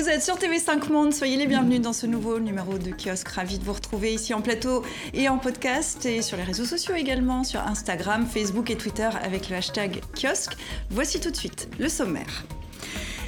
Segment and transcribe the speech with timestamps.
[0.00, 3.28] Vous êtes sur TV5 Monde, soyez les bienvenus dans ce nouveau numéro de kiosque.
[3.28, 6.94] Ravi de vous retrouver ici en plateau et en podcast et sur les réseaux sociaux
[6.94, 10.56] également, sur Instagram, Facebook et Twitter avec le hashtag kiosque.
[10.88, 12.46] Voici tout de suite le sommaire.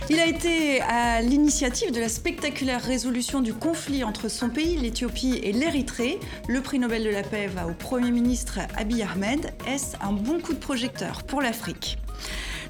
[0.09, 5.41] Il a été à l'initiative de la spectaculaire résolution du conflit entre son pays, l'Éthiopie
[5.43, 6.19] et l'Érythrée.
[6.49, 9.53] Le prix Nobel de la paix va au Premier ministre Abiy Ahmed.
[9.69, 11.99] Est-ce un bon coup de projecteur pour l'Afrique?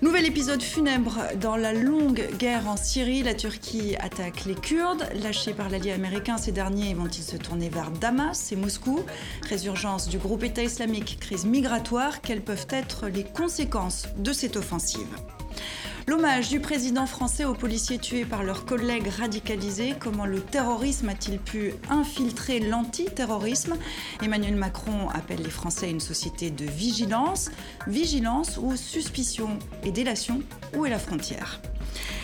[0.02, 3.22] Nouvel épisode funèbre dans la longue guerre en Syrie.
[3.22, 5.08] La Turquie attaque les Kurdes.
[5.22, 9.04] Lâchés par l'allié américain, ces derniers vont-ils se tourner vers Damas et Moscou?
[9.48, 12.20] Résurgence du groupe État islamique, crise migratoire.
[12.20, 15.06] Quelles peuvent être les conséquences de cette offensive?
[16.08, 19.94] L'hommage du président français aux policiers tués par leurs collègues radicalisés.
[19.98, 23.76] Comment le terrorisme a-t-il pu infiltrer l'antiterrorisme?
[24.20, 27.50] Emmanuel Macron appelle les Français une société de vigilance.
[27.86, 30.42] Vigilance ou suspicion et délation?
[30.76, 31.60] Où est la frontière?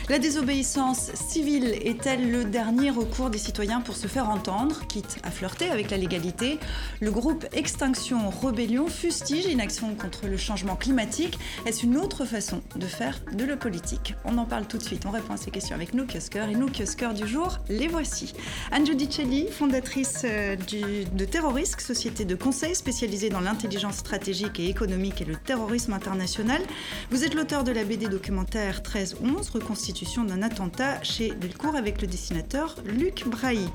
[0.09, 5.31] La désobéissance civile est-elle le dernier recours des citoyens pour se faire entendre, quitte à
[5.31, 6.59] flirter avec la légalité?
[7.01, 11.39] Le groupe Extinction Rebellion fustige une action contre le changement climatique.
[11.67, 14.15] Est-ce une autre façon de faire de la politique?
[14.25, 15.05] On en parle tout de suite.
[15.05, 17.59] On répond à ces questions avec nos kiosqueurs et nos kiosqueurs du jour.
[17.69, 18.33] Les voici.
[18.73, 25.21] Anne Giudicelli, fondatrice euh, de Terrorisk, société de conseil spécialisée dans l'intelligence stratégique et économique
[25.21, 26.63] et le terrorisme international.
[27.11, 29.51] Vous êtes l'auteur de la BD documentaire 1311,
[29.99, 33.69] reconstitution d'un attentat chez Delcourt avec le dessinateur Luc Brahi.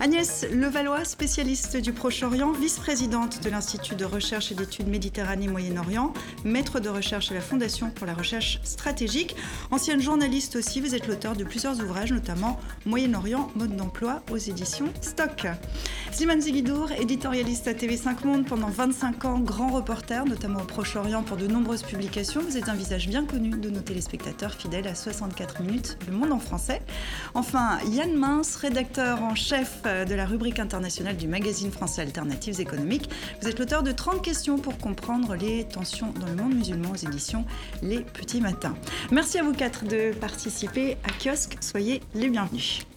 [0.00, 6.12] Agnès Levallois, spécialiste du Proche-Orient, vice-présidente de l'Institut de recherche et d'études Méditerranée-Moyen-Orient,
[6.44, 9.36] maître de recherche à la Fondation pour la recherche stratégique,
[9.70, 14.88] ancienne journaliste aussi, vous êtes l'auteur de plusieurs ouvrages, notamment Moyen-Orient, mode d'emploi aux éditions
[15.00, 15.46] Stock.
[16.10, 21.36] Simone Zigidour, éditorialiste à TV5 Monde pendant 25 ans, grand reporter, notamment au Proche-Orient pour
[21.36, 22.40] de nombreuses publications.
[22.40, 26.32] Vous êtes un visage bien connu de nos téléspectateurs fidèles à 64 minutes, Le Monde
[26.32, 26.82] en français.
[27.34, 33.10] Enfin, Yann Mince, rédacteur en chef de la rubrique internationale du magazine français Alternatives économiques.
[33.40, 36.96] Vous êtes l'auteur de 30 questions pour comprendre les tensions dans le monde musulman aux
[36.96, 37.44] éditions
[37.82, 38.74] Les Petits Matins.
[39.10, 41.56] Merci à vous quatre de participer à Kiosque.
[41.60, 42.89] Soyez les bienvenus.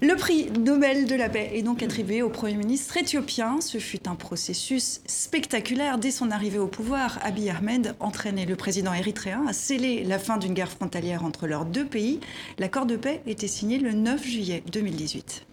[0.00, 3.60] Le prix Nobel de la paix est donc attribué au Premier ministre éthiopien.
[3.60, 5.96] Ce fut un processus spectaculaire.
[5.96, 10.38] Dès son arrivée au pouvoir, Abiy Ahmed entraînait le président érythréen à sceller la fin
[10.38, 12.18] d'une guerre frontalière entre leurs deux pays.
[12.58, 15.46] L'accord de paix était signé le 9 juillet 2018.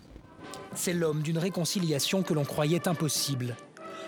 [0.73, 3.55] C'est l'homme d'une réconciliation que l'on croyait impossible.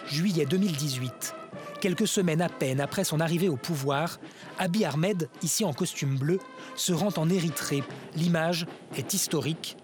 [0.08, 1.36] Juillet 2018.
[1.82, 4.20] Quelques semaines à peine après son arrivée au pouvoir,
[4.60, 6.40] Abiy Ahmed, ici en costume bleu,
[6.76, 7.84] se rend en Érythrée.
[8.16, 9.76] L'image est historique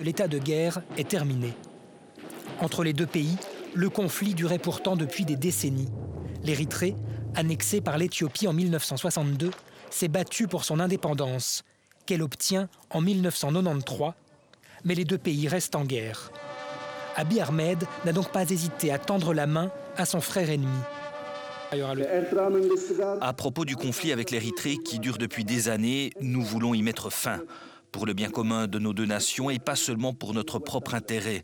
[0.00, 1.52] l'état de guerre est terminé.
[2.60, 3.36] Entre les deux pays,
[3.74, 5.90] le conflit durait pourtant depuis des décennies.
[6.42, 6.94] L'Érythrée,
[7.34, 9.50] annexée par l'Éthiopie en 1962,
[9.90, 11.64] s'est battue pour son indépendance,
[12.06, 14.12] qu'elle obtient en 1993,
[14.84, 16.30] mais les deux pays restent en guerre.
[17.16, 20.78] Abiy Ahmed n'a donc pas hésité à tendre la main à son frère ennemi.
[23.20, 27.10] À propos du conflit avec l'Érythrée qui dure depuis des années, nous voulons y mettre
[27.10, 27.40] fin
[27.92, 31.42] pour le bien commun de nos deux nations et pas seulement pour notre propre intérêt,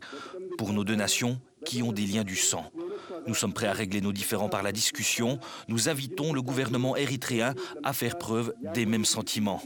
[0.57, 2.71] pour nos deux nations qui ont des liens du sang.
[3.25, 5.39] Nous sommes prêts à régler nos différends par la discussion.
[5.67, 9.61] Nous invitons le gouvernement érythréen à faire preuve des mêmes sentiments.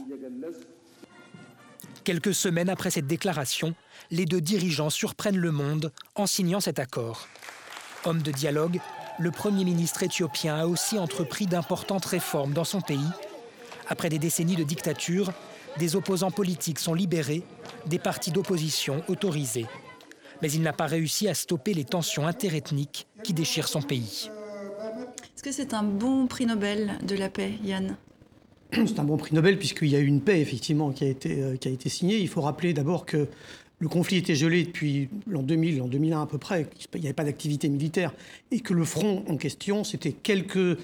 [2.04, 3.74] Quelques semaines après cette déclaration,
[4.10, 7.28] les deux dirigeants surprennent le monde en signant cet accord.
[8.04, 8.80] Homme de dialogue,
[9.18, 12.98] le Premier ministre éthiopien a aussi entrepris d'importantes réformes dans son pays.
[13.88, 15.32] Après des décennies de dictature,
[15.78, 17.42] des opposants politiques sont libérés,
[17.86, 19.66] des partis d'opposition autorisés.
[20.40, 24.30] Mais il n'a pas réussi à stopper les tensions interethniques qui déchirent son pays.
[25.34, 27.96] Est-ce que c'est un bon prix Nobel de la paix, Yann?
[28.72, 31.42] C'est un bon prix Nobel puisqu'il y a eu une paix, effectivement, qui a été,
[31.42, 32.18] euh, qui a été signée.
[32.18, 33.28] Il faut rappeler d'abord que
[33.80, 37.12] le conflit était gelé depuis l'an 2000, l'an 2001 à peu près, il n'y avait
[37.12, 38.12] pas d'activité militaire,
[38.50, 40.78] et que le front en question, c'était quelques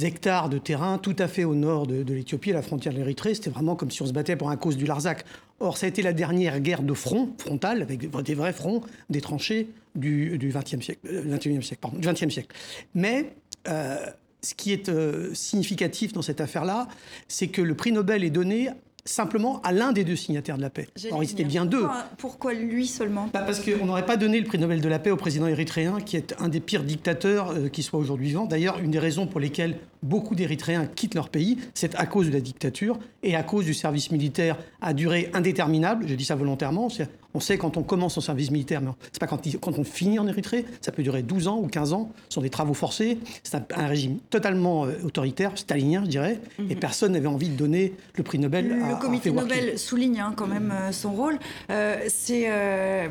[0.00, 3.34] hectares de terrain tout à fait au nord de, l'Éthiopie, à la frontière de l'Érythrée.
[3.34, 5.24] C'était vraiment comme si on se battait pour un cause du Larzac.
[5.60, 9.20] Or, ça a été la dernière guerre de front, frontale, avec des vrais fronts, des
[9.20, 12.56] tranchées du, XXe siècle, euh, siècle, pardon, du 20e siècle.
[12.94, 13.34] Mais
[13.68, 13.96] euh,
[14.40, 16.88] ce qui est euh, significatif dans cette affaire-là,
[17.28, 18.70] c'est que le prix Nobel est donné
[19.04, 20.88] simplement à l'un des deux signataires de la paix.
[21.06, 21.86] Alors, il était bien deux.
[22.18, 23.28] Pourquoi, lui seulement?
[23.32, 26.00] Bah, Parce qu'on n'aurait pas donné le prix Nobel de la paix au président érythréen,
[26.00, 28.46] qui est un des pires dictateurs qui soit aujourd'hui vivant.
[28.46, 32.32] D'ailleurs, une des raisons pour lesquelles beaucoup d'Érythréens quittent leur pays, c'est à cause de
[32.32, 36.06] la dictature et à cause du service militaire à durée indéterminable.
[36.08, 36.88] Je dis ça volontairement.
[37.34, 40.18] On sait quand on commence son service militaire, mais c'est pas quand, quand, on finit
[40.18, 40.66] en Érythrée.
[40.82, 42.10] Ça peut durer 12 ans ou 15 ans.
[42.28, 43.18] Ce sont des travaux forcés.
[43.42, 46.40] C'est un, régime totalement euh, autoritaire, stalinien, je dirais.
[46.58, 46.76] Et mhm.
[46.76, 50.34] personne n'avait envie de donner le prix Nobel le, à Le comité Nobel souligne hein,
[50.36, 51.38] quand même euh, son rôle.
[51.70, 52.50] Euh, c'est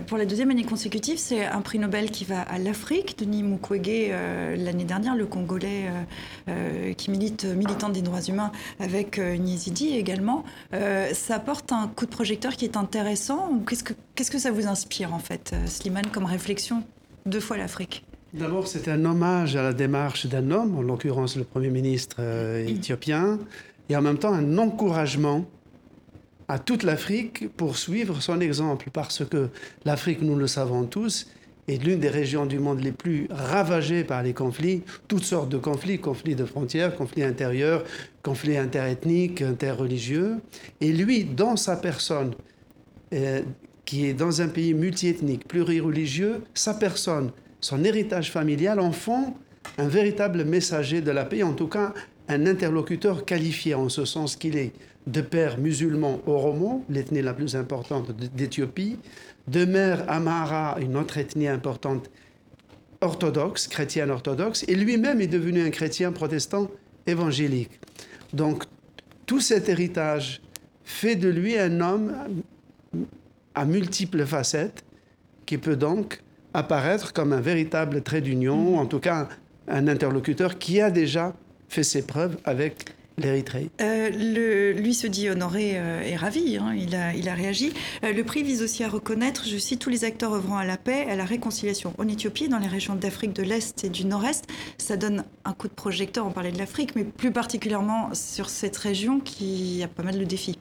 [0.08, 3.18] pour la deuxième année consécutive, c'est un prix Nobel qui va à l'Afrique.
[3.18, 4.12] Denis Mukwege,
[4.58, 5.90] l'année dernière, le Congolais
[6.98, 10.44] qui milite, militant des droits humains avec Niezidi également.
[10.72, 13.62] ça apporte un coup de projecteur qui est intéressant.
[13.68, 16.84] Qu'est-ce que Qu'est-ce que ça vous inspire en fait, euh, Slimane, comme réflexion
[17.26, 18.06] Deux fois l'Afrique?
[18.34, 22.66] D'abord, c'est un hommage à la démarche d'un homme, en l'occurrence le Premier ministre euh,
[22.68, 23.40] éthiopien,
[23.90, 25.46] et en même temps un encouragement
[26.48, 29.50] à toute l'Afrique pour suivre son exemple, parce que
[29.86, 31.28] l'Afrique, nous le savons tous,
[31.72, 35.58] est l'une des régions du monde les plus ravagées par les conflits, toutes sortes de
[35.58, 37.84] conflits, conflits de frontières, conflits intérieurs,
[38.24, 40.38] conflits interethniques, interreligieux.
[40.82, 42.34] Et lui, dans sa personne,
[43.14, 43.42] euh,
[43.86, 49.34] qui est dans un pays multiethnique, plurireligieux, sa personne, son héritage familial en font
[49.78, 51.94] un véritable messager de la paix, en tout cas
[52.28, 54.72] un interlocuteur qualifié en ce sens qu'il est
[55.08, 58.98] de père musulman Oromo, l'ethnie la plus importante d'Éthiopie,
[59.48, 62.10] de mère Amara, une autre ethnie importante
[63.02, 66.70] orthodoxe, chrétienne orthodoxe, et lui-même est devenu un chrétien protestant
[67.08, 67.80] évangélique.
[68.34, 68.64] Donc
[69.26, 70.42] tout cet héritage
[70.84, 72.14] fait de lui un homme
[73.56, 74.84] à multiples facettes
[75.46, 76.22] qui peut donc
[76.54, 79.28] apparaître comme un véritable trait d'union, en tout cas
[79.68, 81.34] un interlocuteur qui a déjà
[81.70, 82.86] fait ses preuves avec
[83.18, 83.70] l'Érythrée.
[83.82, 87.74] Euh, lui se dit honoré euh, et ravi, hein, il, a, il a réagi.
[88.04, 90.78] Euh, le prix vise aussi à reconnaître, je cite, tous les acteurs œuvrant à la
[90.78, 94.46] paix, à la réconciliation en Éthiopie, dans les régions d'Afrique de l'Est et du Nord-Est.
[94.78, 98.78] Ça donne un coup de projecteur, on parlait de l'Afrique, mais plus particulièrement sur cette
[98.78, 100.58] région qui a pas mal de défis.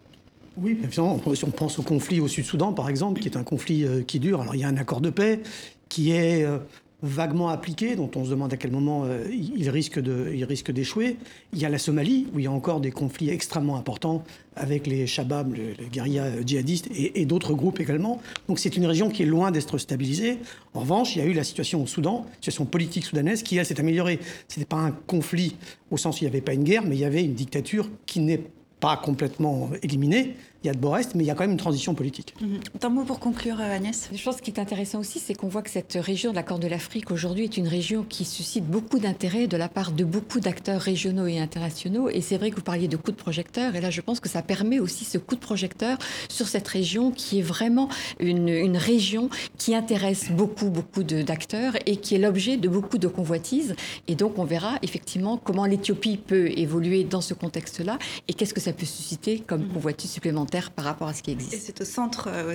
[0.56, 1.20] Oui, évidemment.
[1.35, 4.20] Si on pense au conflit au Sud-Soudan, par exemple, qui est un conflit euh, qui
[4.20, 5.41] dure, alors il y a un accord de paix
[5.88, 6.58] qui est euh,
[7.02, 11.17] vaguement appliqué, dont on se demande à quel moment euh, il risque d'échouer.
[11.52, 14.23] Il y a la Somalie, où il y a encore des conflits extrêmement importants
[14.56, 18.20] avec les Shabab, les, guérillas djihadistes, et, d'autres groupes également.
[18.49, 20.38] Donc c'est une région qui est loin d'être stabilisée.
[20.75, 23.67] En revanche, il y a eu la situation au Soudan, situation politique soudanaise, qui, elle,
[23.67, 24.19] s'est améliorée.
[24.49, 25.56] Ce n'était pas un conflit
[25.91, 27.88] au sens où il n'y avait pas une guerre, mais il y avait une dictature
[28.06, 28.43] qui n'est
[28.81, 31.53] pas complètement éliminée, il y a de beaux restes, mais il y a quand même
[31.53, 32.35] une transition politique.
[32.41, 32.61] Mhm.
[32.83, 34.11] Un mot pour conclure, euh, Agnès.
[34.12, 36.43] Je pense ce qui est intéressant aussi, c'est qu'on voit que cette région de la
[36.43, 40.05] Corne de l'Afrique aujourd'hui est une région qui suscite beaucoup d'intérêt de la part de
[40.05, 42.11] beaucoup d'acteurs régionaux et internationaux.
[42.11, 44.29] Et c'est vrai que vous parliez de coup de projecteur, et là je pense que
[44.29, 45.97] ça permet aussi ce coup de projecteur
[46.29, 51.97] sur cette région qui est vraiment une, une région qui intéresse beaucoup, beaucoup d'acteurs et
[51.97, 53.75] qui est l'objet de beaucoup de convoitises.
[54.09, 57.99] Et donc on verra effectivement comment l'Éthiopie peut évoluer dans ce contexte-là
[58.29, 59.73] et qu'est-ce que ça peut susciter comme mhm.
[59.73, 61.62] convoitise supplémentaire par rapport à ce qui existe.
[61.64, 62.55] c'est au centre, euh,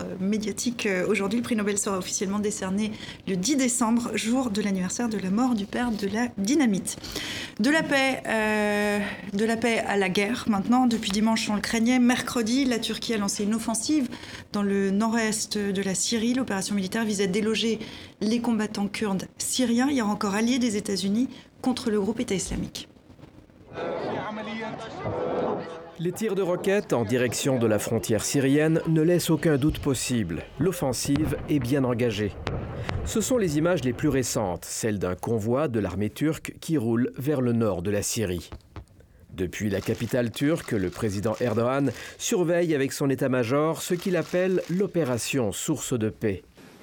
[0.00, 1.40] euh, médiatique euh, aujourd'hui.
[1.40, 2.92] Le prix Nobel sera officiellement décerné
[3.26, 6.96] le 10 décembre, jour de l'anniversaire de la mort du père de la dynamite.
[7.58, 8.22] De la paix,
[9.86, 10.44] à la guerre.
[10.48, 11.98] Maintenant, depuis dimanche, on le craignait.
[11.98, 14.08] Mercredi, la Turquie a lancé une offensive
[14.52, 16.34] dans le nord-est de la Syrie.
[16.34, 17.78] L'opération militaire visait à déloger
[18.20, 21.28] les combattants kurdes syriens, hier encore alliés des États-Unis,
[21.62, 22.88] contre le groupe État islamique.
[25.98, 30.42] Les tirs de roquettes en direction de la frontière syrienne ne laissent aucun doute possible.
[30.58, 32.32] L'offensive est bien engagée.
[33.06, 37.12] Ce sont les images les plus récentes, celles d'un convoi de l'armée turque qui roule
[37.16, 38.50] vers le nord de la Syrie.
[39.32, 45.50] Depuis la capitale turque, le président Erdogan surveille avec son état-major ce qu'il appelle l'opération
[45.50, 46.42] source de paix.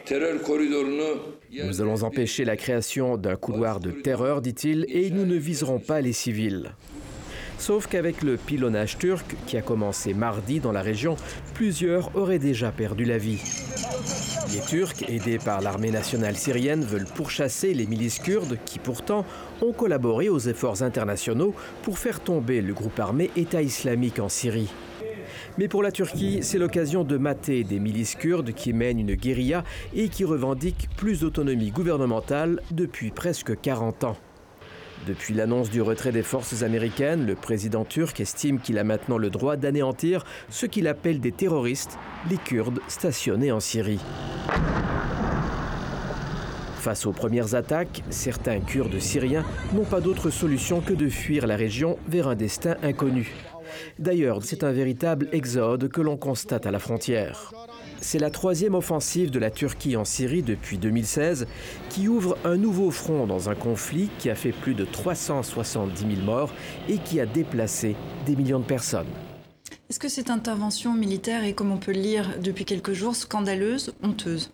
[0.09, 6.01] Nous allons empêcher la création d'un couloir de terreur, dit-il, et nous ne viserons pas
[6.01, 6.71] les civils.
[7.63, 11.15] Sauf qu'avec le pilonnage turc qui a commencé mardi dans la région,
[11.53, 13.39] plusieurs auraient déjà perdu la vie.
[14.51, 19.25] Les Turcs, aidés par l'armée nationale syrienne, veulent pourchasser les milices kurdes qui pourtant
[19.61, 24.69] ont collaboré aux efforts internationaux pour faire tomber le groupe armé État islamique en Syrie.
[25.57, 29.63] Mais pour la Turquie, c'est l'occasion de mater des milices kurdes qui mènent une guérilla
[29.95, 34.17] et qui revendiquent plus d'autonomie gouvernementale depuis presque 40 ans.
[35.07, 39.29] Depuis l'annonce du retrait des forces américaines, le président turc estime qu'il a maintenant le
[39.29, 41.97] droit d'anéantir ce qu'il appelle des terroristes,
[42.29, 43.99] les Kurdes stationnés en Syrie.
[46.77, 51.55] Face aux premières attaques, certains Kurdes syriens n'ont pas d'autre solution que de fuir la
[51.55, 53.33] région vers un destin inconnu.
[53.99, 57.51] D'ailleurs, c'est un véritable exode que l'on constate à la frontière.
[58.03, 61.47] C'est la troisième offensive de la Turquie en Syrie depuis 2016
[61.89, 66.25] qui ouvre un nouveau front dans un conflit qui a fait plus de 370 000
[66.25, 66.51] morts
[66.89, 67.95] et qui a déplacé
[68.25, 69.07] des millions de personnes.
[69.89, 73.93] Est-ce que cette intervention militaire est, comme on peut le lire depuis quelques jours, scandaleuse,
[74.03, 74.51] honteuse?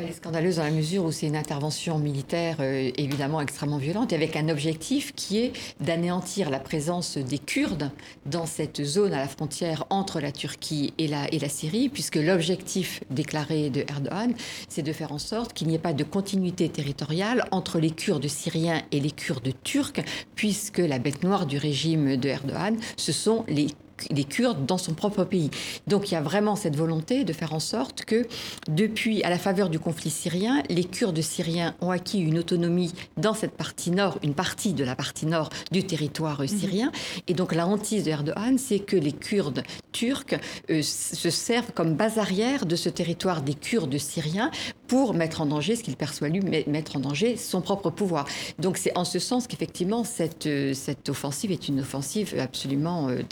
[0.00, 4.12] Elle est scandaleuse dans la mesure où c'est une intervention militaire euh, évidemment extrêmement violente,
[4.12, 7.90] avec un objectif qui est d'anéantir la présence des Kurdes
[8.24, 12.16] dans cette zone à la frontière entre la Turquie et la, et la Syrie, puisque
[12.16, 14.32] l'objectif déclaré de Erdogan,
[14.68, 18.28] c'est de faire en sorte qu'il n'y ait pas de continuité territoriale entre les Kurdes
[18.28, 20.00] syriens et les Kurdes turcs,
[20.34, 23.68] puisque la bête noire du régime de Erdogan, ce sont les
[24.10, 25.50] les Kurdes dans son propre pays.
[25.86, 28.26] Donc il y a vraiment cette volonté de faire en sorte que,
[28.68, 33.34] depuis, à la faveur du conflit syrien, les Kurdes syriens ont acquis une autonomie dans
[33.34, 36.48] cette partie nord, une partie de la partie nord du territoire mhm.
[36.48, 36.92] syrien.
[37.28, 40.38] Et donc la hantise de Erdogan, c'est que les Kurdes turcs
[40.70, 44.50] euh, se servent comme base arrière de ce territoire des Kurdes syriens
[44.86, 48.26] pour mettre en danger, ce qu'il perçoit lui, mettre en danger son propre pouvoir.
[48.58, 53.22] Donc c'est en ce sens qu'effectivement cette, euh, cette offensive est une offensive absolument euh,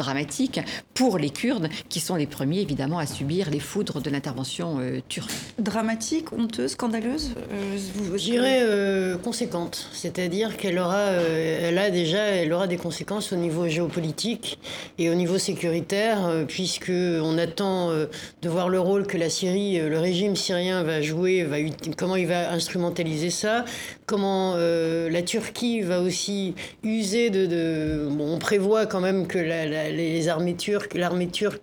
[0.95, 5.01] pour les Kurdes, qui sont les premiers évidemment à subir les foudres de l'intervention euh,
[5.09, 5.31] turque.
[5.59, 12.67] Dramatique, honteuse, scandaleuse euh, J'irais euh, conséquente, c'est-à-dire qu'elle aura, elle a déjà, elle aura
[12.67, 14.59] des conséquences au niveau géopolitique
[14.99, 19.99] et au niveau sécuritaire, puisque on attend de voir le rôle que la Syrie, le
[19.99, 21.57] régime syrien va jouer, va,
[21.97, 23.65] comment il va instrumentaliser ça,
[24.07, 30.95] comment la Turquie va aussi user de, on prévoit quand même que les armées turque,
[30.95, 31.63] l'armée turque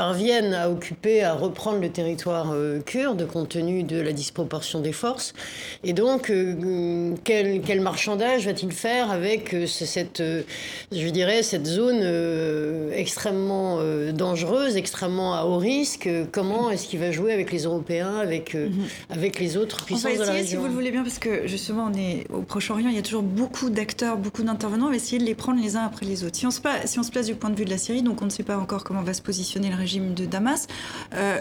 [0.00, 4.92] parviennent à occuper, à reprendre le territoire euh, kurde compte tenu de la disproportion des
[4.92, 5.34] forces.
[5.84, 10.22] Et donc, euh, quel, quel, marchandage va-t-il faire avec euh, cette,
[10.90, 12.02] je dirais, cette zone
[12.94, 13.78] extrêmement
[14.14, 16.08] dangereuse, extrêmement à haut risque?
[16.32, 18.70] Comment est-ce qu'il va jouer avec les Européens, avec, mhm.
[19.10, 21.90] avec les autres puissances de la région Si vous le voulez bien, parce que justement,
[21.92, 24.86] on est au Proche-Orient, il y a toujours beaucoup d'acteurs, beaucoup d'intervenants.
[24.86, 26.36] On va essayer de les prendre les uns après les autres.
[26.36, 28.22] Si on, se, si on se place du point de vue de la Syrie, donc
[28.22, 30.68] on ne sait pas encore comment va se positionner le régime de Damas.
[31.14, 31.40] Euh,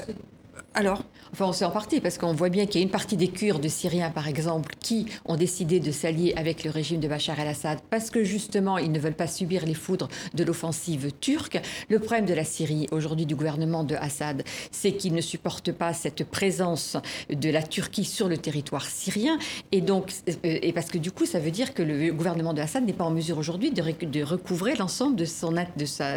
[0.74, 3.18] alors Enfin, on sait en partie, parce qu'on voit bien qu'il y a une partie
[3.18, 7.40] des Kurdes syriens, par exemple, qui ont décidé de s'allier avec le régime de Bachar
[7.40, 11.62] el-Assad, parce que justement, ils ne veulent pas subir les foudres de l'offensive turque.
[11.90, 15.94] Le problème de la Syrie, aujourd'hui, du gouvernement de Assad, c'est qu'il ne supporte pas
[15.94, 16.98] cette présence
[17.30, 19.38] de la Turquie sur le territoire syrien.
[19.72, 22.62] Et donc, euh, et parce que du coup, ça veut dire que le gouvernement de
[22.62, 26.08] Assad n'est pas en mesure aujourd'hui de, recouvrer l'ensemble de, son, de sa,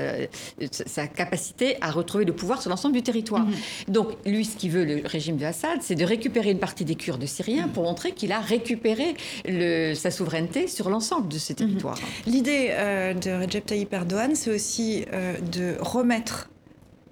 [0.71, 3.47] sa, capacité à retrouver le pouvoir sur l'ensemble du territoire.
[3.47, 3.91] Mm-hmm.
[3.91, 6.95] Donc, lui, ce qu'il veut, le régime de Assad, c'est de récupérer une partie des
[6.95, 11.97] Kurdes syriens pour montrer qu'il a récupéré le, sa souveraineté sur l'ensemble de ce territoire.
[11.97, 12.33] Mhm.
[12.33, 16.51] L'idée euh, de Recep Tayyip Erdogan, c'est aussi euh, de remettre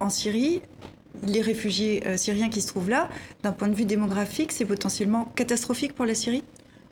[0.00, 0.62] en Syrie
[1.26, 3.08] les réfugiés euh, syriens qui se trouvent là.
[3.42, 6.42] D'un point de vue démographique, c'est potentiellement catastrophique pour la Syrie?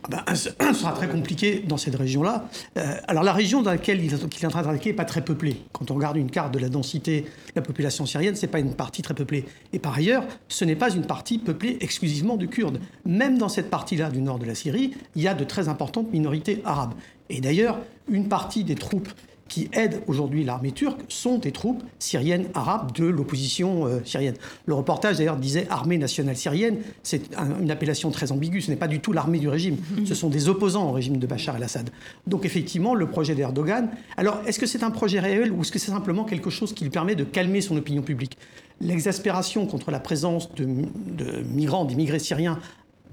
[0.08, 2.48] Ben, ce sera très compliqué dans cette région-là.
[2.76, 5.60] Euh, alors la région dans laquelle il, est en train d'attaquer n'est pas très peuplée.
[5.72, 7.26] Quand on regarde une carte de la densité de
[7.56, 9.44] la population syrienne, ce n'est pas une partie très peuplée.
[9.72, 12.80] Et par ailleurs, ce n'est pas une partie peuplée exclusivement de Kurdes.
[13.04, 16.12] Même dans cette partie-là du nord de la Syrie, il y a de très importantes
[16.12, 16.94] minorités arabes.
[17.28, 17.78] Et d'ailleurs,
[18.08, 19.08] une partie des troupes
[19.48, 24.34] qui aident aujourd'hui l'armée turque sont des troupes syriennes arabes de l'opposition euh, syrienne.
[24.66, 27.22] Le reportage d'ailleurs disait armée nationale syrienne, c'est
[27.60, 30.06] une appellation très ambiguë, ce n'est pas du tout l'armée du régime, mhm.
[30.06, 31.90] ce sont des opposants au régime de Bachar el-Assad.
[32.26, 35.78] Donc effectivement, le projet d'Erdogan, alors est-ce que c'est un projet réel ou est-ce que
[35.78, 38.38] c'est simplement quelque chose qui lui permet de calmer son opinion publique?
[38.80, 42.60] L'exaspération contre la présence de, de migrants, d'immigrés syriens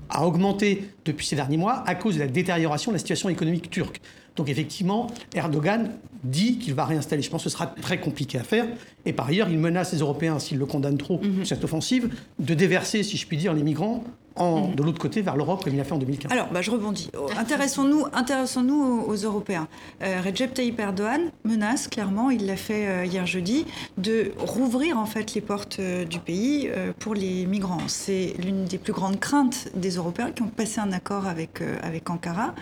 [0.10, 3.70] a augmenté depuis ces derniers mois à cause de la détérioration de la situation économique
[3.70, 4.02] turque.
[4.36, 5.92] Donc effectivement, Erdogan
[6.24, 7.22] dit qu'il va réinstaller.
[7.22, 8.66] Je pense que ce sera très compliqué à faire.
[9.06, 11.46] Et par ailleurs, il menace les Européens, s'ils le condamnent trop, mhm.
[11.46, 12.10] cette offensive,
[12.40, 14.04] de déverser, si je puis dire, les migrants
[14.36, 14.76] en, mhm.
[14.76, 16.32] de l'autre côté vers l'Europe, comme il a fait en 2015.
[16.32, 17.10] Alors, bah, je rebondis.
[17.18, 19.68] Oh, intéressons-nous intéressons aux, aux, Européens.
[20.02, 23.66] Euh, Recep Tayyip Erdogan menace clairement, il l'a fait euh, hier jeudi,
[23.98, 27.88] de rouvrir en fait les portes euh, du pays pour les migrants.
[27.88, 32.10] C'est l'une des plus grandes craintes des Européens qui ont passé un accord avec, avec
[32.10, 32.54] Ankara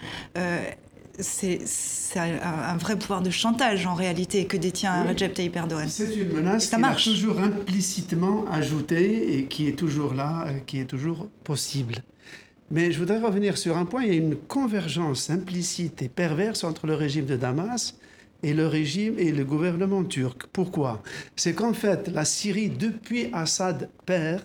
[1.19, 1.59] c'est
[2.15, 5.87] un, vrai pouvoir de chantage en réalité que détient Recep Tayyip Erdogan.
[5.87, 10.79] C'est une menace qui a toujours implicitement ajoutée et qui est toujours là, euh, qui
[10.79, 11.95] est toujours possible.
[12.71, 14.03] Mais je voudrais revenir sur un point.
[14.03, 17.95] Il y a une convergence implicite et perverse entre le régime de Damas
[18.41, 20.47] et le régime et le gouvernement turc.
[20.51, 21.03] Pourquoi?
[21.35, 24.41] C'est qu'en fait, la Syrie, depuis Assad père,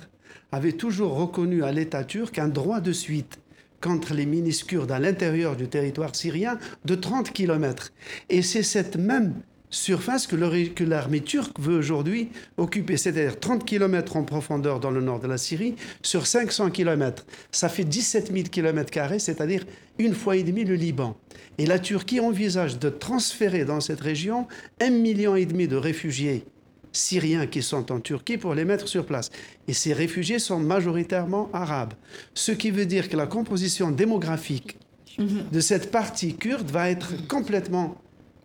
[0.52, 3.38] avait toujours reconnu à l'État turc un droit de suite
[3.80, 7.92] contre les milices kurdes à l'intérieur du territoire syrien de 30 km.
[8.28, 9.34] Et c'est cette même
[9.70, 15.20] surface que l'armée turque veut aujourd'hui occuper, c'est-à-dire 30 km en profondeur dans le nord
[15.20, 17.26] de la Syrie sur 500 km.
[17.52, 19.64] Ça fait 17 000 km, c'est-à-dire
[19.98, 21.16] une fois et demi le Liban.
[21.58, 24.46] Et la Turquie envisage de transférer dans cette région
[24.80, 26.44] un million et demi de réfugiés
[26.92, 29.30] syriens qui sont en Turquie pour les mettre sur place.
[29.66, 31.94] Et ces réfugiés sont majoritairement arabes.
[32.34, 34.78] Ce qui veut dire que la composition démographique
[35.18, 37.96] de cette partie kurde va être complètement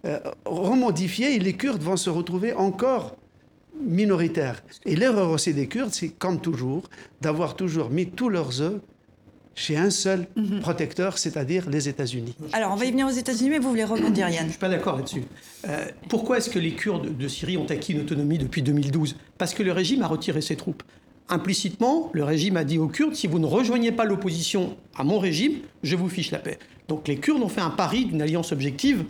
[0.05, 3.15] euh, remodifiée et les Kurdes vont se retrouver encore
[3.79, 4.63] minoritaires.
[4.85, 6.89] Et l'erreur aussi des Kurdes, c'est comme toujours
[7.21, 8.81] d'avoir toujours mis tous leurs œufs
[9.55, 10.27] chez un seul
[10.61, 12.35] protecteur, c'est-à-dire les États-Unis.
[12.53, 14.59] Alors, on va y venir aux États-Unis, mais vous voulez rebondir, Yann Je ne suis
[14.59, 15.23] pas d'accord là-dessus.
[15.67, 19.53] Euh, pourquoi est-ce que les Kurdes de Syrie ont acquis une autonomie depuis 2012 Parce
[19.53, 20.83] que le régime a retiré ses troupes.
[21.29, 25.19] Implicitement, le régime a dit aux Kurdes si vous ne rejoignez pas l'opposition à mon
[25.19, 26.59] régime, je vous fiche la paix.
[26.87, 29.05] Donc les Kurdes ont fait un pari d'une alliance objective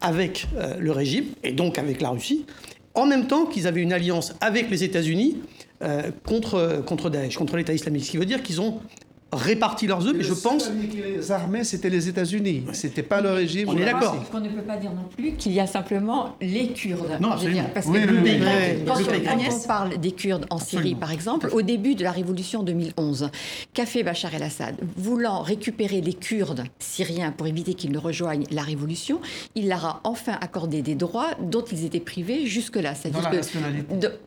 [0.00, 2.46] avec euh, le régime et donc avec la Russie,
[2.94, 5.36] en même temps qu'ils avaient une alliance avec les États-Unis
[5.82, 8.04] euh, contre, contre Daesh, contre l'État islamique.
[8.06, 8.80] Ce qui veut dire qu'ils ont
[9.32, 10.70] réparti leurs œufs, mais je pense.
[10.70, 13.68] Les armées, c'était les États-Unis, c'était pas le régime.
[13.68, 14.16] On est d'accord.
[14.32, 17.18] On ne peut pas dire non plus qu'il y a simplement les Kurdes.
[17.20, 17.70] Non, absolument.
[17.72, 22.12] Parce que quand, on parle des Kurdes en Syrie, par exemple, au début de la
[22.12, 23.30] révolution 2011,
[23.72, 28.62] qu'a fait Bachar el-Assad Voulant récupérer les Kurdes syriens pour éviter qu'ils ne rejoignent la
[28.62, 29.20] révolution,
[29.54, 32.94] il leur a enfin accordé des droits dont ils étaient privés jusque-là.
[32.94, 33.40] C'est-à-dire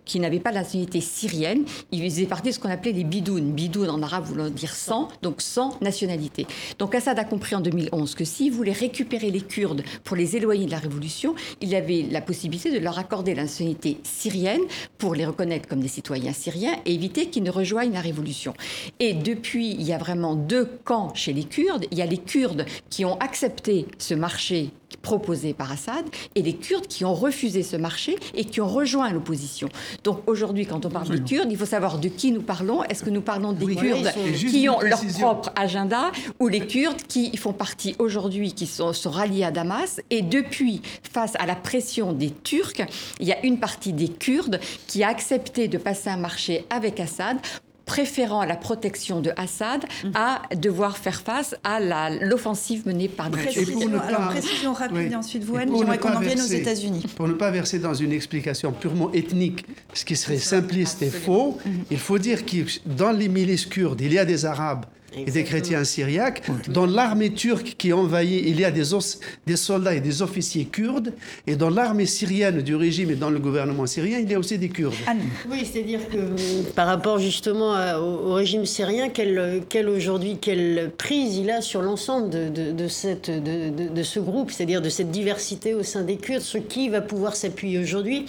[0.05, 1.63] qui n'avaient pas la nationalité syrienne.
[1.91, 3.51] Ils faisaient partie de ce qu'on appelait les bidounes.
[3.51, 6.45] Bidounes en arabe voulant dire sans donc sans nationalité.
[6.79, 10.65] Donc Assad a compris en 2011 que s'il voulait récupérer les Kurdes pour les éloigner
[10.65, 14.61] de la révolution, il avait la possibilité de leur accorder la nationalité syrienne
[14.97, 18.53] pour les reconnaître comme des citoyens syriens et éviter qu'ils ne rejoignent la révolution.
[18.99, 21.85] Et depuis, il y a vraiment deux camps chez les Kurdes.
[21.91, 26.53] Il y a les Kurdes qui ont accepté ce marché proposé par Assad et les
[26.53, 29.69] Kurdes qui ont refusé ce marché et qui ont rejoint l'opposition.
[30.03, 32.83] Donc aujourd'hui, quand on parle des Kurdes, il faut savoir de qui nous parlons.
[32.83, 37.35] Est-ce que nous parlons des Kurdes qui ont leur propre agenda ou les Kurdes qui
[37.37, 42.13] font partie aujourd'hui, qui sont, sont ralliés à Damas et depuis, face à la pression
[42.13, 42.81] des Turcs,
[43.19, 46.99] il y a une partie des Kurdes qui a accepté de passer un marché avec
[46.99, 47.37] Assad
[47.93, 50.13] préférant la protection de Assad mhm.
[50.15, 53.69] à devoir faire face à l'offensive menée par les Turcs.
[54.07, 57.05] Alors, précision rapide et ensuite vous, j'aimerais qu'on en vienne aux États-Unis.
[57.15, 61.59] Pour ne pas verser dans une explication purement ethnique, ce qui serait simpliste et faux,
[61.63, 61.83] mhm.
[61.91, 64.85] il faut dire que dans les milices kurdes, il y a des Arabes
[65.17, 66.43] et des chrétiens syriaques.
[66.69, 68.83] Dans l'armée turque qui envahit, il y a des,
[69.45, 71.13] des soldats et des officiers kurdes.
[71.47, 74.57] Et dans l'armée syrienne du régime et dans le gouvernement syrien, il y a aussi
[74.57, 74.93] des Kurdes.
[75.49, 81.61] Oui, c'est-à-dire que par rapport justement au, régime syrien, quelle, aujourd'hui, quelle prise il a
[81.61, 86.17] sur l'ensemble de, de, cette, de, ce groupe, c'est-à-dire de cette diversité au sein des
[86.17, 88.25] Kurdes, sur qui va pouvoir s'appuyer aujourd'hui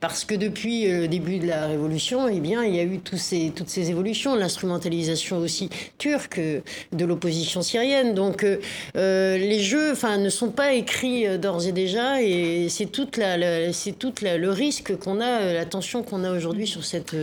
[0.00, 2.98] Parce que depuis euh, le début de la révolution, eh bien, il y a eu
[2.98, 8.14] tous ces, toutes ces évolutions, l'instrumentalisation aussi turque que de l'opposition syrienne.
[8.14, 8.58] Donc euh,
[8.96, 13.16] euh, les jeux enfin, ne sont pas écrits euh, d'ores et déjà et c'est toute
[13.16, 17.16] la, c'est toute le risque qu'on a, la tension qu'on a aujourd'hui sur cette,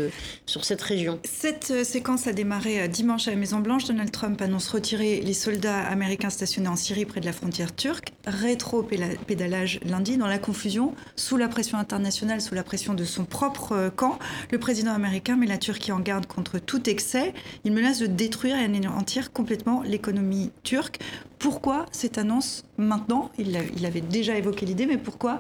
[0.46, 1.20] sur cette région.
[1.24, 3.86] Cette séquence a démarré dimanche à la Maison-Blanche.
[3.86, 8.10] Donald Trump annonce retirer les soldats américains stationnés en Syrie près de la frontière turque.
[8.26, 13.90] Rétro-pédalage lundi dans la confusion, sous la pression internationale, sous la pression de son propre
[13.96, 14.20] camp.
[14.52, 17.34] Le président américain met la Turquie en garde contre tout excès.
[17.64, 21.00] Il menace de détruire et anéantir complètement l'économie turque.
[21.40, 23.32] Pourquoi cette annonce maintenant?
[23.38, 25.40] Il, il avait déjà évoqué l'idée, mais pourquoi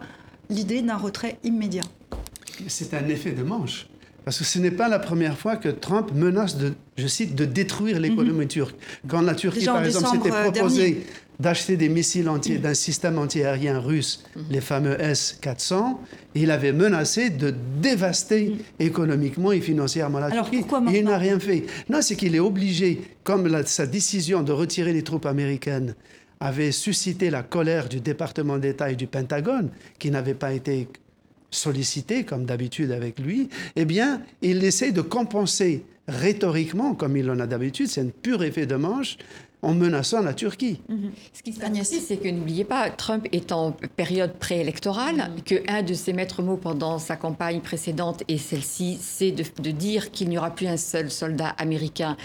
[0.49, 1.83] l'idée d'un retrait immédiat?
[2.67, 3.87] C'est un effet de manche.
[4.25, 7.45] Parce que ce n'est pas la première fois que Trump menace de, je cite, de
[7.45, 8.47] détruire l'économie mhm.
[8.47, 8.75] turque.
[9.07, 11.05] Quand la Turquie, par exemple, s'était euh, proposée
[11.39, 14.43] d'acheter des missiles entiers d'un système antiaérien russe, mhm.
[14.49, 15.97] les fameux S-400,
[16.33, 18.57] il avait menacé de dévaster mhm.
[18.79, 20.65] économiquement et financièrement la Alors, Turquie.
[20.93, 21.65] Il n'a rien fait.
[21.89, 25.95] Non, c'est qu'il est obligé, comme sa décision de retirer les troupes américaines
[26.39, 29.69] avait suscité la colère du département d'État et du Pentagone,
[29.99, 30.87] qui n'avait pas été
[31.49, 37.39] sollicité, comme d'habitude avec lui, eh bien, il essaie de compenser rhétoriquement, comme il en
[37.39, 39.17] a d'habitude, c'est un pur effet de manche,
[39.65, 40.79] en menaçant la Turquie.
[40.87, 41.11] Mhm.
[41.33, 45.41] Ce qui se passe aussi, c'est que n'oubliez pas, Trump est en période préélectorale, mhm.
[45.43, 50.11] que un de ses maîtres mots pendant sa campagne précédente et celle-ci, c'est de, dire
[50.11, 52.15] qu'il n'y aura plus un seul soldat américain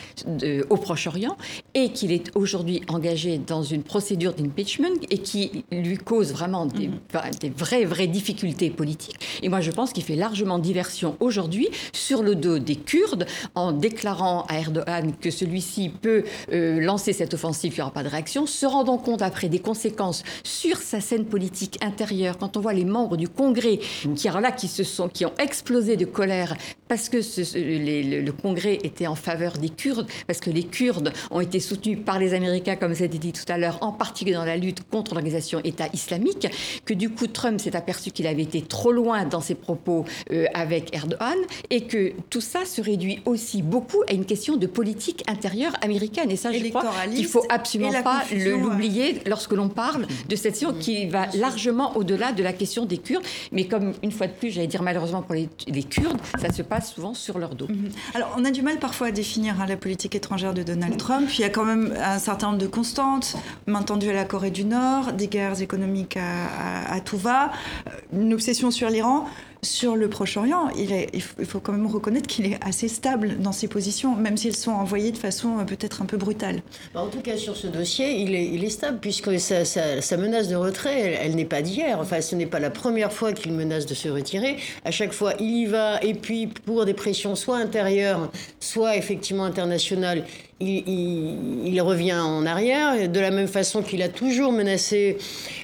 [0.69, 1.37] au Proche-Orient
[1.75, 6.89] et qu'il est aujourd'hui engagé dans une procédure d'impeachment et qui lui cause vraiment des,
[6.89, 6.99] mhm.
[7.41, 9.19] des, vraies, vraies difficultés politiques.
[9.43, 13.73] Et moi, je pense qu'il fait largement diversion aujourd'hui sur le dos des Kurdes en
[13.73, 18.03] déclarant à Erdogan que celui-ci peut euh, lancer cette cette offensive, il n'y aura pas
[18.03, 22.61] de réaction, se rendant compte après des conséquences sur sa scène politique intérieure, quand on
[22.61, 23.79] voit les membres du Congrès
[24.17, 26.57] qui, là, qui, se sont, qui ont explosé de colère
[26.91, 31.61] parce que le, Congrès était en faveur des Kurdes, parce que les Kurdes ont été
[31.61, 34.45] soutenus par les Américains, comme ça a été dit tout à l'heure, en particulier dans
[34.45, 36.49] la lutte contre l'organisation État islamique,
[36.85, 40.47] que du coup Trump s'est aperçu qu'il avait été trop loin dans ses propos euh,
[40.53, 41.39] avec Erdogan,
[41.71, 46.33] et que tout ça se réduit aussi beaucoup à une question de politique intérieure américaine.
[46.33, 50.79] Et ça, je crois qu'il faut absolument pas l'oublier lorsque l'on parle de cette situation
[50.79, 53.25] qui va largement au-delà de la question des Kurdes.
[53.53, 56.63] Mais comme, une fois de plus, j'allais dire malheureusement pour les, les Kurdes, ça se
[56.63, 57.69] passe souvent sur leur dos.
[57.69, 57.91] Mhm.
[58.15, 61.29] Alors, on a du mal parfois à définir hein, la politique étrangère de Donald Trump.
[61.39, 63.37] Il y a quand même un certain nombre de constantes.
[63.67, 67.47] Main tendue à la Corée du Nord, des guerres économiques à, à tout va,
[67.87, 69.27] euh, une obsession sur l'Iran.
[69.63, 74.17] Sur le Proche-Orient, il, faut quand même reconnaître qu'il est assez stable dans ses positions,
[74.17, 76.63] même si elles sont envoyées de façon euh, peut-être un peu brutale.
[76.95, 80.57] Bah, en tout cas, sur ce dossier, il est, stable, puisque sa, sa, menace de
[80.57, 81.99] retrait, elle, n'est pas d'hier.
[82.01, 84.57] Enfin, ce n'est pas la première fois qu'il menace de se retirer.
[84.85, 89.45] À chaque fois, il y va, et puis pour des pressions soit intérieures, soit effectivement
[89.45, 90.25] internationales,
[90.61, 95.19] il, revient en arrière, de la même façon qu'il a toujours menacé,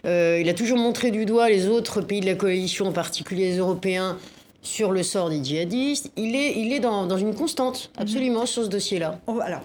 [0.04, 3.50] euh, il a toujours montré du doigt les autres pays de la coalition, en particulier
[3.50, 4.18] les Européens,
[4.62, 6.10] sur le sort des djihadistes.
[6.16, 9.20] Il est, il est dans, une constante, absolument, sur ce dossier-là.
[9.26, 9.60] Oh, alors,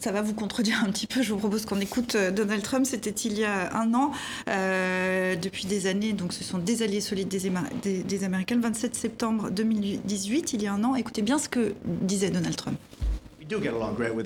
[0.00, 1.22] ça va vous contredire un petit peu.
[1.22, 2.86] Je vous propose qu'on écoute euh, Donald Trump.
[2.86, 4.12] C'était il y a un an,
[4.48, 6.12] euh, depuis des années.
[6.12, 7.50] Donc, ce sont des alliés solides des,
[7.82, 8.54] des, des Américains.
[8.54, 10.94] Le 27 septembre 2018, il y a un an.
[10.94, 12.78] Écoutez bien ce que disait Donald Trump.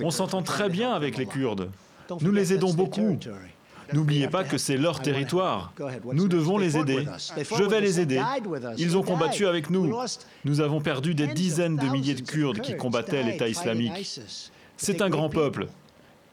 [0.02, 1.70] On s'entend très bien avec les Kurdes.
[2.20, 3.18] Nous les aidons beaucoup.
[3.92, 5.72] N'oubliez pas que c'est leur territoire.
[6.12, 7.06] Nous devons les aider.
[7.56, 8.20] Je vais les aider.
[8.78, 9.94] Ils ont combattu avec nous.
[10.44, 14.20] Nous avons perdu des dizaines de milliers de Kurdes qui combattaient l'État islamique.
[14.76, 15.68] C'est un grand peuple.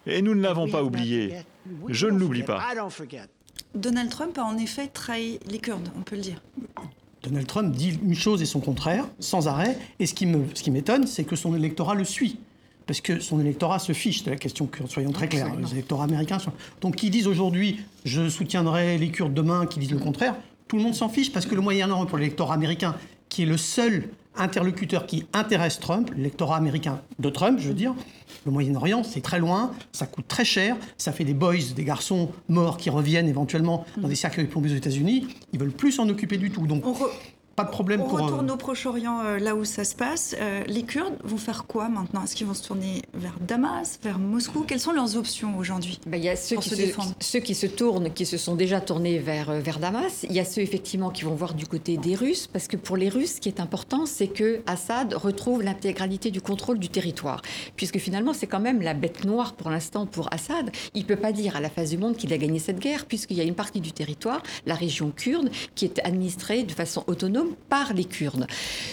[0.06, 1.36] Et nous ne l'avons pas oublié.
[1.88, 2.62] Je ne l'oublie pas.
[3.75, 6.41] Donald Trump a en effet trahi les Kurdes, on peut le dire.
[7.23, 9.77] Donald Trump dit une chose et son contraire, sans arrêt.
[9.99, 12.39] Et ce qui m'étonne, c'est que son électorat le suit
[12.85, 15.55] parce que son électorat se fiche de la question kurde, soyons très clairs.
[15.55, 16.51] Les électorats américains sont...
[16.81, 20.35] Donc, qui disent aujourd'hui je soutiendrai les Kurdes demain, qui disent le contraire,
[20.67, 22.95] tout le monde s'en fiche parce que le Moyen-Orient, pour l'électorat américain,
[23.29, 27.93] qui est le seul interlocuteur qui intéresse Trump, l'électorat américain de Trump, je veux dire,
[28.45, 32.31] le Moyen-Orient, c'est très loin, ça coûte très cher, ça fait des boys, des garçons
[32.49, 35.27] morts qui reviennent éventuellement dans des cercles plombés aux États-Unis.
[35.53, 36.65] Ils veulent plus s'en occuper du tout.
[36.65, 36.83] Donc,
[37.55, 38.19] pas de problème On pour...
[38.19, 40.35] On retourne au Proche-Orient, euh, là où ça se passe.
[40.39, 42.23] Euh, les Kurdes vont faire quoi maintenant?
[42.23, 44.63] Est-ce qu'ils vont se tourner vers Damas, vers Moscou?
[44.67, 46.75] Quelles sont leurs options aujourd'hui ben, Il y a ceux qui, se,
[47.19, 50.23] ceux qui se tournent, qui se sont déjà tournés vers, euh, vers Damas.
[50.23, 52.97] Il y a ceux effectivement qui vont voir du côté des Russes, parce que pour
[52.97, 57.43] les Russes, ce qui est important, c'est que Assad retrouve l'intégralité du contrôle du territoire,
[57.75, 60.71] puisque finalement c'est quand même la bête noire pour l'instant pour Assad.
[60.95, 63.05] Il ne peut pas dire à la face du monde qu'il a gagné cette guerre,
[63.05, 67.03] puisqu'il y a une partie du territoire, la région kurde, qui est administrée de façon
[67.05, 68.47] autonome par les Kurdes.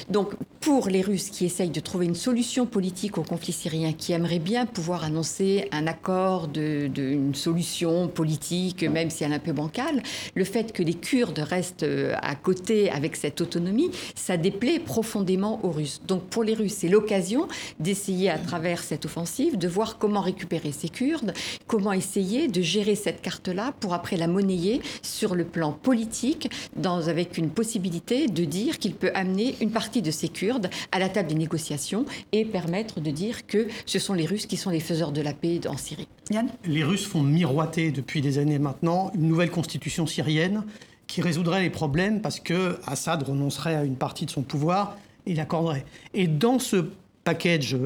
[0.09, 4.13] Donc pour les Russes qui essayent de trouver une solution politique au conflit syrien, qui
[4.13, 9.39] aimeraient bien pouvoir annoncer un accord de, une solution politique, même si elle est un
[9.39, 10.03] peu bancale,
[10.35, 15.65] le fait que les Kurdes restent euh, à côté avec cette autonomie, ça déplaît profondément
[15.65, 16.03] aux Russes.
[16.07, 20.73] Donc pour les Russes, c'est l'occasion d'essayer à travers cette offensive de voir comment récupérer
[20.73, 21.33] ces Kurdes,
[21.67, 26.51] comment essayer de gérer cette carte-là pour après la monnayer sur le plan politique,
[26.85, 30.99] avec une possibilité de de dire qu'il peut amener une partie de ces Kurdes à
[30.99, 34.71] la table des négociations et permettre de dire que ce sont les Russes qui sont
[34.71, 36.09] les faiseurs de la paix en Syrie.
[36.31, 40.65] Yann les Russes font miroiter depuis des années maintenant une nouvelle constitution syrienne
[41.07, 45.35] qui résoudrait les problèmes parce que Assad renoncerait à une partie de son pouvoir et
[45.35, 45.85] l'accorderait.
[46.15, 46.87] Et dans ce
[47.25, 47.77] package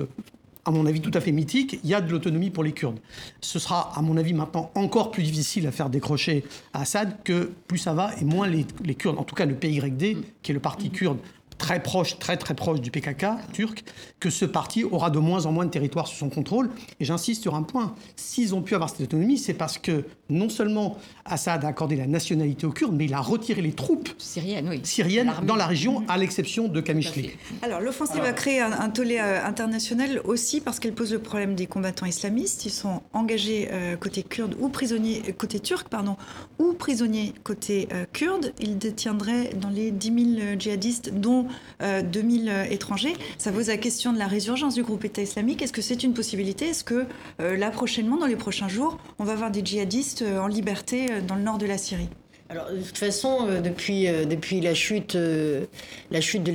[0.65, 2.99] à mon avis, tout à fait mythique, il y a de l'autonomie pour les Kurdes.
[3.41, 7.51] Ce sera, à mon avis, maintenant encore plus difficile à faire décrocher à Assad que
[7.67, 10.55] plus ça va et moins les, les Kurdes, en tout cas le PYD, qui est
[10.55, 11.19] le parti kurde
[11.65, 13.25] très proche, très très proche du PKK
[13.55, 13.85] turc,
[14.21, 16.69] que ce parti aura de moins en moins de territoire sous son contrôle.
[17.01, 20.51] Et j'insiste sur un point, s'ils ont pu avoir cette autonomie, c'est parce que non
[20.51, 25.33] seulement Assad a accordé la nationalité aux Kurdes, mais il a retiré les troupes syriennes,
[25.45, 27.31] dans la région, à l'exception de Kamishli.
[27.63, 31.67] Alors l'offensive a créé un, tollé euh, international aussi parce qu'elle pose le problème des
[31.67, 32.67] combattants islamistes.
[32.67, 36.17] Ils sont engagés euh, côté kurde ou prisonniers euh, côté turc, pardon,
[36.59, 38.53] ou prisonniers côté kurde.
[38.61, 41.47] Ils détiendraient dans les 10 000 djihadistes, dont
[41.81, 43.15] 2000 euh, étrangers.
[43.39, 45.63] Ça pose la question de la résurgence du groupe État islamique.
[45.63, 46.69] Est-ce que c'est une possibilité?
[46.69, 47.07] Est-ce que
[47.41, 51.21] euh, là prochainement, dans les prochains jours, on va avoir des djihadistes euh, en liberté
[51.27, 52.09] dans le nord de la Syrie?
[52.51, 55.65] Alors, de toute façon, euh, depuis, euh, depuis la chute, euh,
[56.11, 56.49] la chute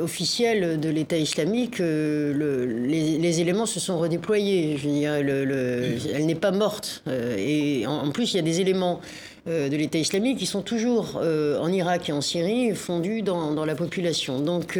[0.00, 4.76] officielle de l'État islamique, les, éléments se sont redéployés.
[4.76, 7.04] Je veux dire, elle n'est pas morte.
[7.38, 9.00] et en, plus, il y a des éléments
[9.46, 14.40] de l'État islamique qui sont toujours en Irak et en Syrie fondus dans, la population.
[14.40, 14.78] Donc,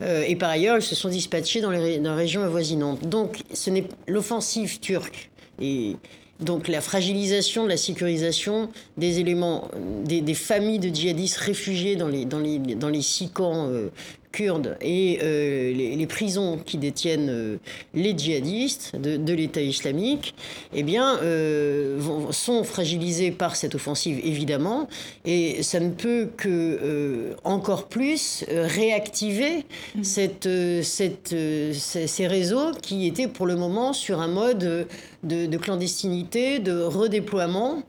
[0.00, 3.06] et par ailleurs, ils se sont dispatchés dans les, dans les régions avoisinantes.
[3.06, 5.30] Donc, ce n'est l'offensive turque.
[5.60, 5.96] Et
[6.40, 9.70] donc la fragilisation, la sécurisation des éléments,
[10.04, 13.88] des, familles de djihadistes réfugiés dans les, dans les, dans les six camps euh,
[14.36, 17.56] kurdes et euh, les, prisons qui détiennent euh,
[17.94, 20.34] les djihadistes de, l'État islamique,
[20.74, 21.98] eh bien, euh,
[22.30, 24.88] sont fragilisés par cette offensive, évidemment,
[25.24, 30.04] et ça ne peut que encore plus réactiver mmh.
[30.04, 30.48] cette,
[30.82, 31.34] cette,
[31.72, 34.86] ces réseaux qui étaient pour le moment sur un mode
[35.22, 37.82] de, clandestinité, de redéploiement,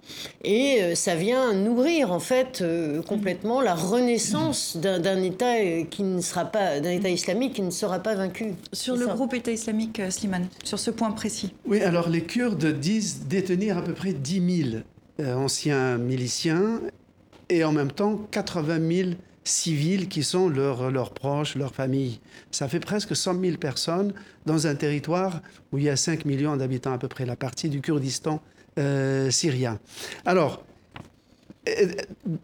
[0.44, 2.64] et ça vient nourrir en fait
[3.08, 5.56] complètement la renaissance d'un État
[5.90, 8.54] qui ne sera pas d'un État islamique qui ne sera pas vaincu.
[8.74, 11.54] Sur le groupe État islamique, euh, Slimane, sur ce point précis.
[11.66, 14.84] Oui, alors les Kurdes disent détenir à peu près 10 000
[15.20, 16.82] euh, anciens miliciens
[17.50, 19.10] et en même temps 80 000
[19.44, 22.20] civils qui sont leurs, leurs proches, leurs familles.
[22.52, 24.14] Ça fait presque 100 000 personnes
[24.46, 27.70] dans un territoire où il y a 5 millions d'habitants à peu près, la partie
[27.70, 28.42] du Kurdistan
[28.78, 29.80] euh, syrien.
[30.26, 30.64] Alors,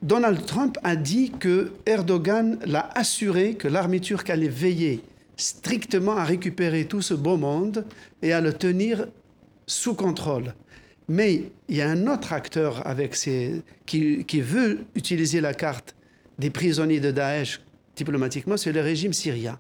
[0.02, 5.04] Donald Trump a dit que Erdogan l'a assuré que l'armée turque allait veiller
[5.38, 7.86] strictement à récupérer tout ce beau monde
[8.22, 9.08] et à le tenir
[9.66, 10.54] sous contrôle.
[11.10, 13.16] Mais il y a un autre acteur avec
[13.86, 15.96] qui, qui veut utiliser la carte
[16.40, 17.60] des prisonniers de Daesh
[17.96, 19.60] diplomatiquement, c'est le régime syrien.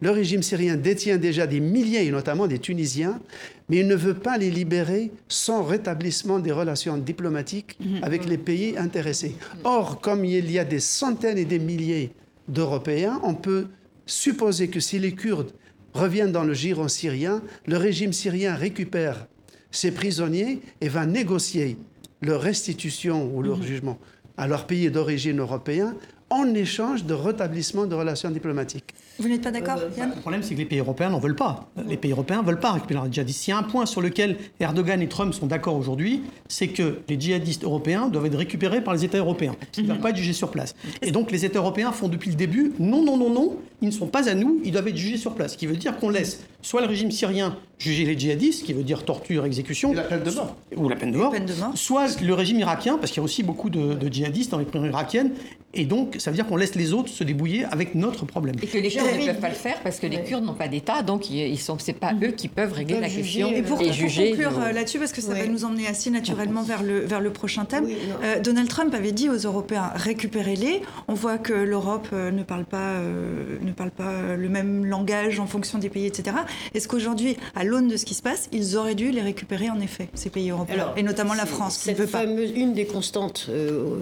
[0.00, 3.20] Le régime syrien détient déjà des milliers, et notamment des Tunisiens,
[3.68, 8.02] mais il ne veut pas les libérer sans rétablissement des relations diplomatiques mhm.
[8.02, 9.34] avec les pays intéressés.
[9.64, 12.12] Or, comme il y a des centaines et des milliers
[12.48, 13.66] d'Européens, on peut
[14.06, 15.52] supposer que si les Kurdes
[15.94, 19.26] reviennent dans le giron syrien, le régime syrien récupère
[19.70, 21.76] ses prisonniers et va négocier
[22.20, 23.64] leur restitution ou leur mhm.
[23.64, 23.98] jugement
[24.36, 25.94] à leur pays d'origine européen
[26.32, 28.94] en échange de rétablissement de relations diplomatiques.
[29.18, 31.36] Vous n'êtes pas d'accord, euh, Yann Le problème, c'est que les pays européens n'en veulent
[31.36, 31.70] pas.
[31.86, 33.40] Les pays européens ne veulent pas récupérer les djihadistes.
[33.42, 37.00] S'il y a un point sur lequel Erdogan et Trump sont d'accord aujourd'hui, c'est que
[37.08, 39.54] les djihadistes européens doivent être récupérés par les États européens.
[39.76, 40.74] Ils ne doivent pas être jugés sur place.
[41.02, 43.92] Et donc, les États européens font depuis le début non, non, non, non, ils ne
[43.92, 45.52] sont pas à nous, ils doivent être jugés sur place.
[45.52, 48.72] Ce qui veut dire qu'on laisse soit le régime syrien juger les djihadistes, ce qui
[48.72, 49.92] veut dire torture, exécution.
[49.92, 50.56] la peine de mort.
[50.76, 51.34] Ou la peine de mort.
[51.74, 54.64] Soit le régime irakien, parce qu'il y a aussi beaucoup de, de djihadistes dans les
[54.64, 55.32] prisons irakiennes,
[55.74, 58.56] et donc, ça veut dire qu'on laisse les autres se débrouiller avec notre problème.
[58.62, 60.68] Et que les Kurdes ne peuvent pas le faire parce que les Kurdes n'ont pas
[60.68, 64.58] d'État, donc ils sont, c'est pas eux qui peuvent régler la question et, pour, conclure
[64.58, 67.64] euh, là-dessus, parce que ça va nous emmener assez naturellement vers le vers le prochain
[67.64, 67.88] thème.
[68.22, 70.82] Euh, Donald Trump avait dit aux Européens récupérez-les.
[71.08, 75.46] On voit que l'Europe euh, ne parle pas ne parle pas le même langage en
[75.46, 76.36] fonction des pays, etc.
[76.74, 79.80] Est-ce qu'aujourd'hui, à l'aune de ce qui se passe, ils auraient dû les récupérer en
[79.80, 82.24] effet ces pays européens et notamment la France qui veut pas.
[82.24, 83.48] Une des constantes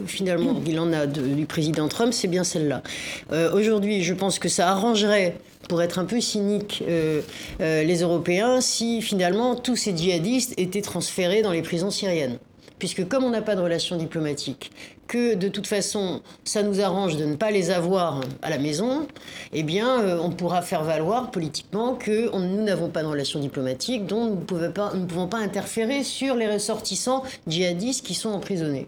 [0.06, 2.82] finalement qu'il en a du président président Trump, c'est bien celle-là.
[3.32, 5.36] Euh, aujourd'hui, je pense que ça arrangerait
[5.68, 7.20] pour être un peu cynique, euh,
[7.60, 12.38] euh, les Européens si finalement tous ces djihadistes étaient transférés dans les prisons syriennes.
[12.78, 14.72] Puisque comme on n'a pas de relations diplomatiques,
[15.10, 19.08] que de toute façon ça nous arrange de ne pas les avoir à la maison,
[19.52, 24.48] eh bien on pourra faire valoir politiquement que nous n'avons pas de relations diplomatiques, donc
[24.50, 28.86] nous ne pouvons pas interférer sur les ressortissants djihadistes qui sont emprisonnés.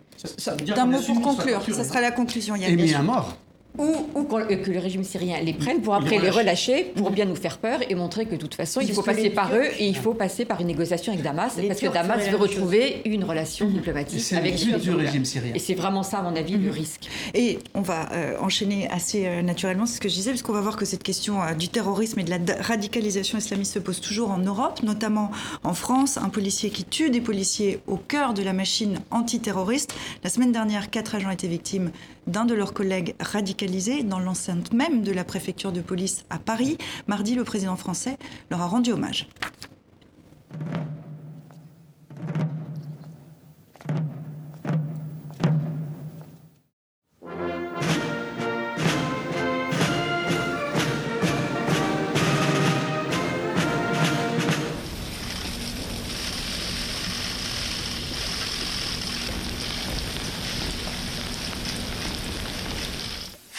[0.64, 2.54] D'un mot pour conclure, ça sera la conclusion.
[2.54, 3.36] Et mis à mort
[3.78, 7.58] ou, que le régime syrien les prenne pour après les relâcher, pour bien nous faire
[7.58, 10.14] peur et montrer que de toute façon, il faut passer par eux et il faut
[10.14, 14.62] passer par une négociation avec Damas, parce que Damas veut retrouver une relation diplomatique avec
[14.64, 15.54] le du régime syrien.
[15.54, 16.70] Et c'est vraiment ça, à mon avis, le mhm.
[16.70, 17.08] risque.
[17.34, 20.60] Et on va euh, enchaîner assez euh, naturellement, c'est ce que je disais, puisqu'on va
[20.60, 24.30] voir que cette question euh, du terrorisme et de la radicalisation islamiste se pose toujours
[24.30, 25.30] en Europe, notamment
[25.64, 26.18] en France.
[26.18, 29.94] Un policier qui tue des policiers au cœur de la machine antiterroriste.
[30.24, 31.90] La semaine dernière, quatre agents étaient victimes
[32.26, 36.78] d'un de leurs collègues radicalisés dans l'enceinte même de la préfecture de police à Paris.
[37.06, 38.16] Mardi, le président français
[38.50, 39.28] leur a rendu hommage.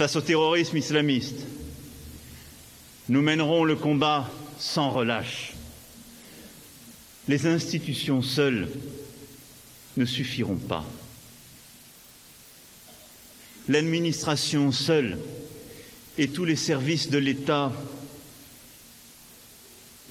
[0.04, 1.46] Face au terrorisme islamiste,
[3.08, 5.54] nous mènerons le combat sans relâche.
[7.30, 8.68] Les institutions seules
[9.96, 10.86] ne suffiront pas.
[13.70, 15.18] l'administration seule
[16.18, 17.72] et tous les services de l'État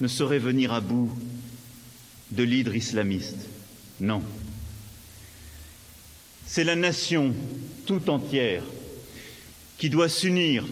[0.01, 1.11] ne sauraient venir à bout
[2.31, 3.47] de l'hydre islamiste.
[3.99, 4.23] Non.
[6.47, 7.35] C'est la nation
[7.85, 8.63] tout entière
[9.77, 10.65] qui doit s'unir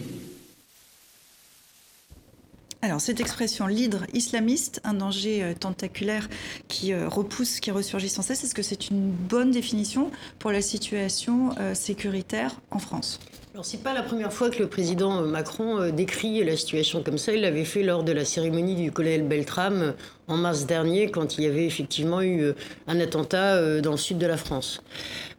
[2.84, 6.28] alors, cette expression, l'hydre islamiste, un danger euh, tentaculaire
[6.66, 10.10] qui euh, repousse, qui ressurgit sans cesse, est-ce que c'est une bonne définition
[10.40, 13.20] pour la situation euh, sécuritaire en France?
[13.54, 17.32] Alors, c'est pas la première fois que le président Macron décrit la situation comme ça.
[17.32, 19.94] Il l'avait fait lors de la cérémonie du colonel Beltrame
[20.32, 22.52] en mars dernier, quand il y avait effectivement eu
[22.86, 24.82] un attentat dans le sud de la France.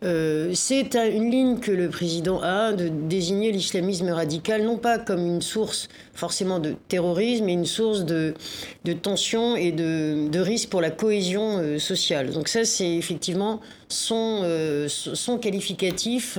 [0.02, 5.42] C'est une ligne que le président a de désigner l'islamisme radical, non pas comme une
[5.42, 8.34] source forcément de terrorisme, mais une source de,
[8.86, 12.32] de tension et de, de risque pour la cohésion euh, sociale.
[12.32, 13.60] Donc ça, c'est effectivement
[13.94, 16.38] son, euh, son qualificatif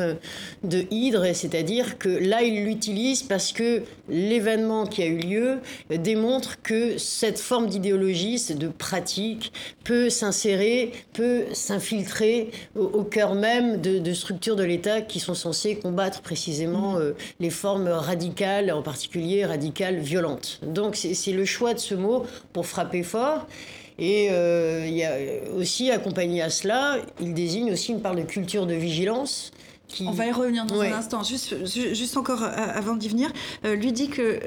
[0.62, 5.58] de hydre, c'est-à-dire que là, il l'utilise parce que l'événement qui a eu lieu
[5.90, 9.52] démontre que cette forme d'idéologie, de pratique,
[9.84, 15.76] peut s'insérer, peut s'infiltrer au, cœur même de, de structures de l'État qui sont censées
[15.76, 17.00] combattre précisément mmh.
[17.00, 20.60] euh, les formes radicales, en particulier radicales violente.
[20.62, 23.46] Donc c'est le choix de ce mot pour frapper fort.
[23.98, 25.16] Et euh, il y a
[25.56, 29.52] aussi accompagné à cela, il désigne aussi une part de culture de vigilance.
[29.86, 30.06] Qui...
[30.08, 31.22] On va y revenir dans un instant.
[31.22, 33.30] Juste, juste encore euh, avant d'y venir,
[33.64, 34.40] euh, lui dit que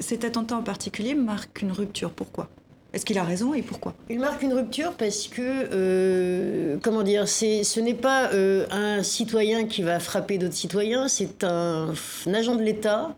[0.00, 2.10] cet attentat en particulier marque une rupture.
[2.10, 2.48] Pourquoi?
[2.92, 3.94] Est-ce qu'il a raison et pourquoi?
[4.08, 9.98] Il marque une rupture parce que, comment dire, ce n'est pas un citoyen qui va
[9.98, 11.92] frapper d'autres citoyens, c'est un,
[12.26, 13.16] un, agent de l'État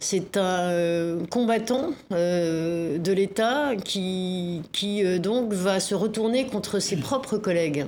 [0.00, 6.78] c'est un euh, combattant euh, de l'État qui, qui euh, donc va se retourner contre
[6.78, 7.86] ses propres collègues.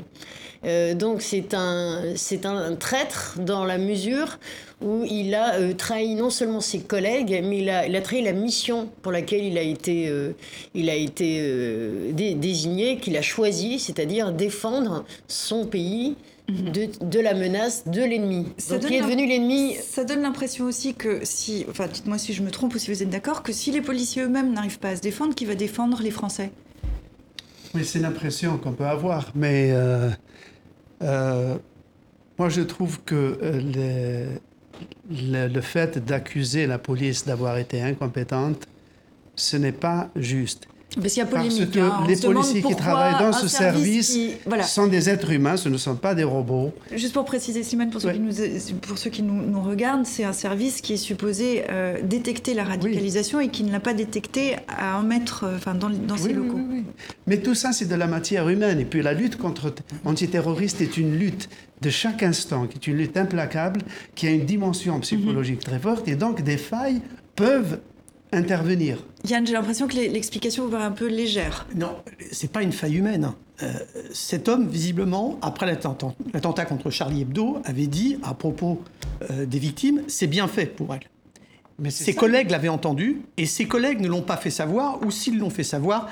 [0.95, 4.39] donc c'est un, c'est un traître dans la mesure
[4.83, 8.33] où il a trahi non seulement ses collègues, mais il a, il a trahi la
[8.33, 10.13] mission pour laquelle il a été,
[10.75, 16.17] il a été désigné, qu'il a choisi, c'est-à-dire défendre son pays
[16.51, 17.09] Mhm.
[17.09, 18.47] de, la menace de l'ennemi.
[18.57, 19.77] qui est devenu l'ennemi.
[19.77, 23.03] Ça donne l'impression aussi que si, enfin dites-moi si je me trompe ou si vous
[23.03, 26.01] êtes d'accord, que si les policiers eux-mêmes n'arrivent pas à se défendre, qui va défendre
[26.03, 26.51] les Français?
[27.75, 30.11] Oui, c'est l'impression qu'on peut avoir, mais euh,
[31.03, 31.57] euh,
[32.39, 34.29] moi je trouve que euh,
[35.11, 38.67] le, le fait d'accuser la police d'avoir été incompétente,
[39.37, 40.67] ce n'est pas juste.
[40.97, 41.71] Parce qu'il y a polémique.
[41.73, 44.19] Parce que les policiers qui travaillent dans ce service,
[44.65, 46.73] sont des êtres humains, ce ne sont pas des robots.
[46.93, 48.33] Juste pour préciser, Simone, pour ceux qui nous,
[48.81, 53.41] pour ceux qui nous, regardent, c'est un service qui est supposé euh, détecter la radicalisation
[53.41, 56.59] et qui ne l'a pas détecté à un mètre euh, enfin, dans, dans ses locaux.
[57.27, 58.81] Mais tout ça, c'est de la matière humaine.
[58.81, 59.75] Et puis la lutte contre
[60.05, 61.49] antiterroriste est une lutte
[61.81, 63.81] de chaque instant, qui est une lutte implacable,
[64.15, 66.09] qui a une dimension psychologique très forte.
[66.09, 67.01] Et donc, des failles
[67.37, 67.81] peuvent
[68.33, 68.99] intervenir.
[69.29, 71.67] Yann, j'ai l'impression que l'explication vous paraît un peu légère.
[71.75, 71.97] Non,
[72.33, 73.33] c'est pas une faille humaine.
[73.63, 73.73] Euh,
[74.13, 78.83] cet homme, visiblement, après l'attentat contre Charlie Hebdo, avait dit à propos
[79.31, 81.09] euh, des victimes, c'est bien fait pour elle.
[81.79, 85.39] Mais ses collègues l'avaient entendu et ses collègues ne l'ont pas fait savoir, ou s'ils
[85.39, 86.09] l'ont fait savoir,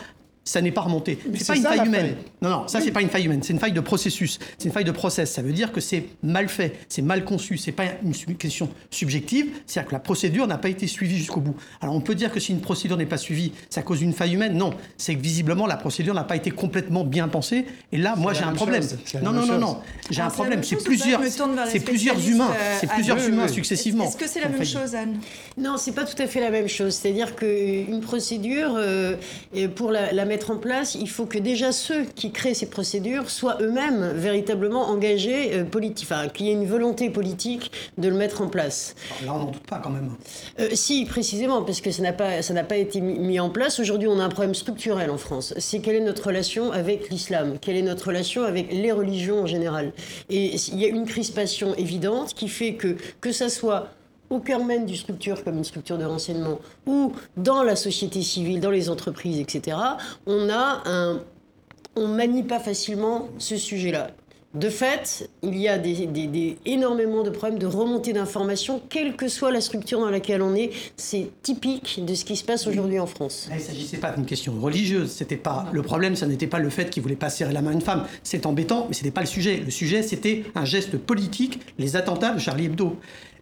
[0.48, 1.18] ça n'est pas remonté.
[1.34, 2.16] C'est pas une faille humaine.
[2.40, 3.42] Non, non, ça c'est pas une faille humaine.
[3.42, 4.38] C'est une faille de processus.
[4.56, 5.30] C'est une faille de process.
[5.30, 7.58] Ça veut dire que c'est mal fait, c'est mal conçu.
[7.58, 9.48] C'est pas une question subjective.
[9.66, 11.56] C'est-à-dire que la procédure n'a pas été suivie jusqu'au bout.
[11.82, 14.34] Alors on peut dire que si une procédure n'est pas suivie, ça cause une faille
[14.34, 14.56] humaine.
[14.56, 17.66] Non, c'est que visiblement la procédure n'a pas été complètement bien pensée.
[17.92, 18.84] Et là, moi j'ai un problème.
[19.22, 19.78] Non, non, non, non,
[20.10, 20.62] J'ai un problème.
[20.62, 21.20] C'est plusieurs,
[21.66, 24.04] c'est plusieurs humains, c'est plusieurs humains successivement.
[24.04, 25.18] Est-ce que c'est la même chose, Anne?
[25.58, 26.94] Non, c'est pas tout à fait la même chose.
[26.94, 29.16] C'est-à-dire qu'une procédure, euh,
[29.74, 33.28] pour la, la mettre en place, il faut que déjà ceux qui créent ces procédures
[33.28, 38.14] soient eux-mêmes véritablement engagés euh, politiques, enfin qu'il y ait une volonté politique de le
[38.14, 38.94] mettre en place.
[39.26, 40.12] là, on n'en doute pas quand même.
[40.60, 43.80] Euh, si, précisément, parce que ça n'a pas, ça n'a pas été mis en place.
[43.80, 45.54] Aujourd'hui, on a un problème structurel en France.
[45.58, 47.58] C'est quelle est notre relation avec l'islam?
[47.60, 49.92] Quelle est notre relation avec les religions en général?
[50.30, 53.88] Et il y a une crispation évidente qui fait que, que ça soit
[54.30, 58.60] au cœur même du structure comme une structure de renseignement ou dans la société civile,
[58.60, 59.76] dans les entreprises, etc.,
[60.26, 61.20] on a un,
[61.96, 64.10] on manie pas facilement ce sujet-là.
[64.54, 65.78] De fait, il y a
[66.64, 70.70] énormément de problèmes de remontée d'informations, quelle que soit la structure dans laquelle on est.
[70.96, 73.48] C'est typique de ce qui se passe aujourd'hui en France.
[73.50, 75.10] Il ne s'agissait pas d'une question religieuse.
[75.10, 77.72] C'était pas le problème, ça n'était pas le fait qu'il voulait pas serrer la main
[77.72, 78.06] à une femme.
[78.22, 79.58] C'est embêtant, mais ce n'était pas le sujet.
[79.58, 82.96] Le sujet, c'était un geste politique, les attentats de Charlie Hebdo.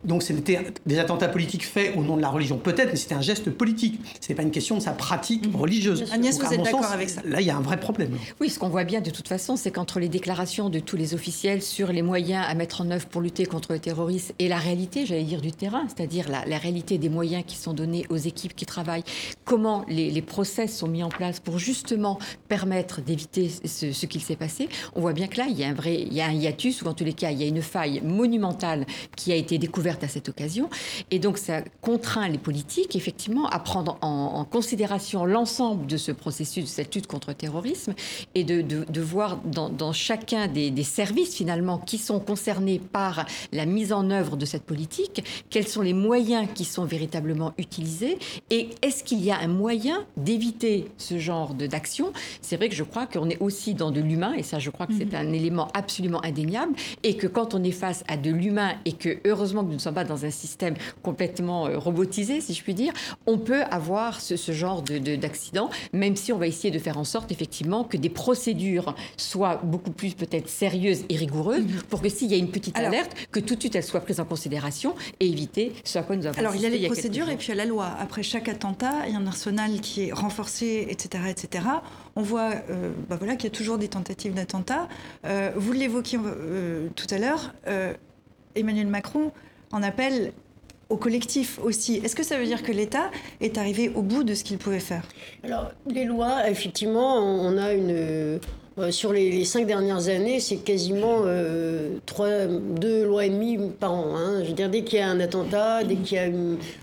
[0.05, 3.21] Donc c'était des attentats politiques faits au nom de la religion, peut-être, mais c'était un
[3.23, 4.01] geste politique.
[4.21, 5.57] Ce n'est pas une question de sa pratique Mhm.
[5.57, 6.05] religieuse.
[6.13, 7.23] Agnès, Donc, vous êtes d'accord avec ça?
[7.25, 8.11] Là, il y a un vrai problème.
[8.41, 11.15] Oui, ce qu'on voit bien de toute façon, c'est qu'entre les déclarations de tous les
[11.15, 14.59] officiels sur les moyens à mettre en œuvre pour lutter contre le terrorisme et la
[14.59, 18.17] réalité, j'allais dire, du terrain, c'est-à-dire la, la réalité des moyens qui sont donnés aux
[18.17, 19.05] équipes qui travaillent,
[19.45, 22.19] comment les, les process sont mis en place pour justement
[22.49, 25.69] permettre d'éviter ce, ce qu'il s'est passé, on voit bien que là, il y a
[25.69, 27.47] un vrai, il y a un hiatus, ou en tous les cas, il y a
[27.47, 28.87] une faille monumentale
[29.17, 30.69] qui a été découverte à cette occasion.
[31.11, 36.13] Et donc, ça contraint les politiques, effectivement, à prendre en, en considération l'ensemble de ce
[36.13, 37.95] processus, de cette lutte contre le terrorisme,
[38.35, 42.79] et de, de, de voir dans, dans chacun des, des, services, finalement, qui sont concernés
[42.79, 47.53] par la mise en œuvre de cette politique, quels sont les moyens qui sont véritablement
[47.59, 48.19] utilisés,
[48.51, 52.13] et est-ce qu'il y a un moyen d'éviter ce genre d'action?
[52.41, 54.87] C'est vrai que je crois qu'on est aussi dans de l'humain, et ça, je crois
[54.87, 58.75] que c'est un élément absolument indéniable, et que quand on est face à de l'humain,
[58.85, 62.63] et que heureusement que ne sommes pas dans un système complètement euh, robotisé, si je
[62.63, 62.93] puis dire,
[63.27, 66.99] on peut avoir ce, ce genre d'accident, de, même si on va essayer de faire
[66.99, 71.83] en sorte effectivement que des procédures soient beaucoup plus peut-être sérieuses et rigoureuses, mmh.
[71.89, 74.01] pour que s'il y a une petite Alors, alerte, que tout de suite elle soit
[74.01, 76.79] prise en considération et éviter ce à quoi nous avons Alors il y a les
[76.79, 77.87] il procédures et puis il y a la loi.
[77.99, 81.65] Après chaque attentat, il y a un arsenal qui est renforcé, etc., etc.
[82.15, 84.89] On voit, euh, bah voilà, qu'il y a toujours des tentatives d'attentats.
[85.25, 87.55] Euh, vous l'évoquiez euh, tout à l'heure.
[88.55, 89.33] Emmanuel Macron
[89.73, 90.33] en appelle
[90.89, 91.97] au collectif aussi.
[92.05, 93.11] Est-ce que ça veut dire que l'État
[93.41, 95.03] est arrivé au bout de ce qu'il pouvait faire?
[95.43, 97.91] Alors, les lois, effectivement, on a une...
[97.91, 98.39] Euh,
[98.91, 104.15] sur les, cinq dernières années, c'est quasiment euh, trois, deux lois et demie par an.
[104.15, 104.43] Hein.
[104.43, 106.29] Je veux dire, dès qu'il y a un attentat, dès qu'il y a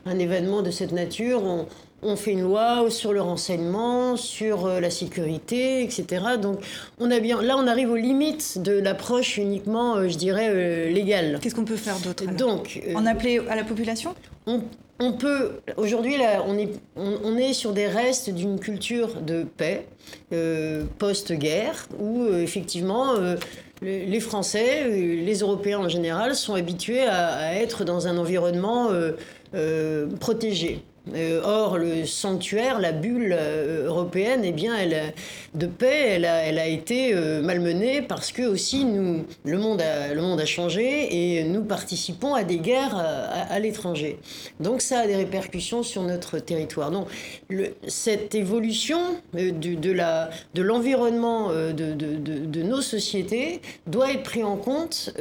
[0.08, 1.68] un événement de cette nature, on,
[2.06, 6.24] on fait une loi sur le renseignement, sur euh, la sécurité, etc.
[6.42, 6.60] Donc,
[7.00, 10.90] on a bien, là, on arrive aux limites de l'approche uniquement, euh, je dirais, euh,
[10.90, 11.40] légale.
[11.42, 14.16] Qu'est-ce qu'on peut faire d'autre Donc, en appeler à la population?
[14.46, 14.62] on,
[15.00, 15.54] on, peut.
[15.78, 19.88] Aujourd'hui, là, on est, on, on, est sur des restes d'une culture de paix
[20.98, 23.16] post-guerre, où effectivement
[23.84, 29.12] les Français, les Européens en général, sont habitués à, à être dans un environnement euh,
[29.56, 30.84] euh, protégé.
[31.14, 35.14] Euh, or, le sanctuaire, la bulle euh, européenne, eh bien, elle,
[35.54, 39.82] de paix, elle a, elle a été euh, malmenée parce que aussi nous, le monde
[39.82, 44.18] a, le monde a changé et nous participons à des guerres à, l'étranger.
[44.62, 46.90] Donc, ça a des répercussions sur notre territoire.
[46.90, 47.08] Donc,
[47.88, 49.00] cette évolution
[49.34, 55.14] de la, de l'environnement de, de, de, nos sociétés doit être pris en compte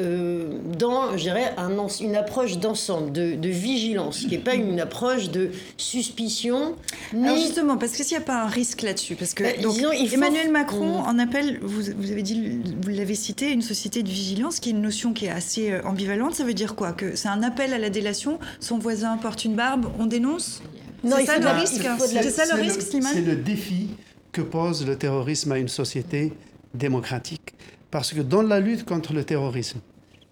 [0.78, 1.70] dans, je dirais, un,
[2.00, 6.76] une approche d'ensemble, de, de vigilance, qui n'est pas une approche de suspicion.
[7.12, 9.74] Alors justement, parce que s'il n'y a pas un risque là-dessus, parce que bah, donc,
[9.74, 10.14] disons, faut...
[10.14, 11.06] Emmanuel Macron mmh.
[11.06, 14.72] en appelle, vous, vous avez dit, vous l'avez cité, une société de vigilance, qui est
[14.72, 16.34] une notion qui est assez ambivalente.
[16.34, 16.92] Ça veut dire quoi?
[16.92, 18.38] Que c'est un appel à la délation.
[18.60, 20.62] Son voisin porte une barbe, on dénonce?
[21.04, 21.82] C'est ça, le risque.
[21.98, 23.12] C'est ça le risque, Slimane?
[23.12, 23.88] C'est le défi
[24.30, 26.32] que pose le terrorisme à une société
[26.74, 27.54] démocratique,
[27.90, 29.80] parce que dans la lutte contre le terrorisme,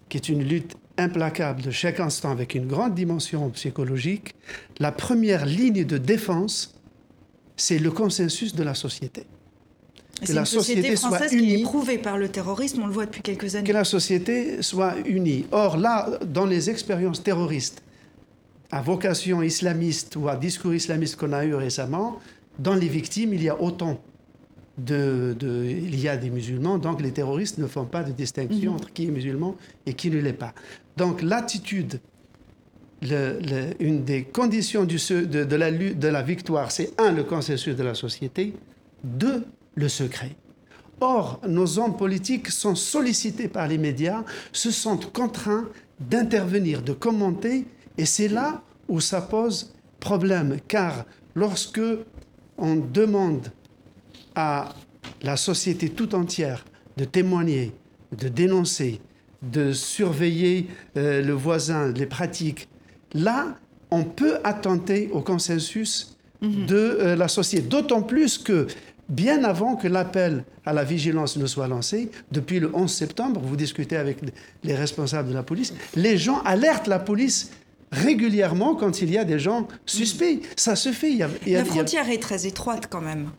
[0.09, 4.35] qui est une lutte implacable de chaque instant avec une grande dimension psychologique,
[4.79, 6.75] la première ligne de défense,
[7.57, 9.25] c'est le consensus de la société.
[10.25, 11.47] Que la société, société soit unie.
[11.47, 13.67] Qui est éprouvée par le terrorisme, on le voit depuis quelques années.
[13.67, 15.45] Que la société soit unie.
[15.51, 17.81] Or, là, dans les expériences terroristes
[18.71, 22.19] à vocation islamiste ou à discours islamiste qu'on a eu récemment,
[22.59, 23.99] dans les victimes, il y a autant
[24.85, 28.71] de, de, il y a des musulmans, donc les terroristes ne font pas de distinction
[28.71, 28.75] mmh.
[28.75, 29.55] entre qui est musulman
[29.85, 30.53] et qui ne l'est pas.
[30.97, 31.99] Donc l'attitude,
[33.01, 37.23] le, le, une des conditions du, de, de, la, de la victoire, c'est un, le
[37.23, 38.53] consensus de la société,
[39.03, 39.43] deux,
[39.75, 40.35] le secret.
[40.99, 45.67] Or, nos hommes politiques sont sollicités par les médias, se sentent contraints
[45.99, 47.65] d'intervenir, de commenter,
[47.97, 51.81] et c'est là où ça pose problème, car lorsque
[52.57, 53.47] on demande
[54.35, 54.69] à
[55.21, 56.65] la société tout entière
[56.97, 57.71] de témoigner,
[58.17, 59.01] de dénoncer,
[59.41, 60.67] de surveiller
[60.97, 62.67] euh, le voisin, les pratiques,
[63.13, 63.55] là,
[63.89, 66.65] on peut attenter au consensus mmh.
[66.65, 67.67] de euh, la société.
[67.67, 68.67] D'autant plus que,
[69.09, 73.55] bien avant que l'appel à la vigilance ne soit lancé, depuis le 11 septembre, vous
[73.55, 74.19] discutez avec
[74.63, 77.51] les responsables de la police, les gens alertent la police
[77.91, 80.41] régulièrement quand il y a des gens suspects.
[80.55, 81.11] Ça se fait.
[81.11, 83.29] Il y a, il y a, la frontière est très étroite quand même.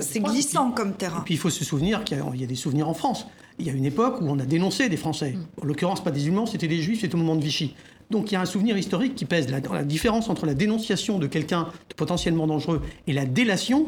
[0.00, 1.20] C'est glissant comme terrain.
[1.20, 3.26] Et puis il faut se souvenir qu'il y, y, a des souvenirs en France.
[3.58, 5.32] Il y a une époque où on a dénoncé des Français.
[5.32, 5.62] Mm.
[5.62, 7.74] En l'occurrence, pas des musulmans, c'était des juifs, c'était au moment de Vichy.
[8.10, 9.50] Donc il y a un souvenir historique qui pèse.
[9.50, 13.86] La, la différence entre la dénonciation de quelqu'un de potentiellement dangereux et la délation,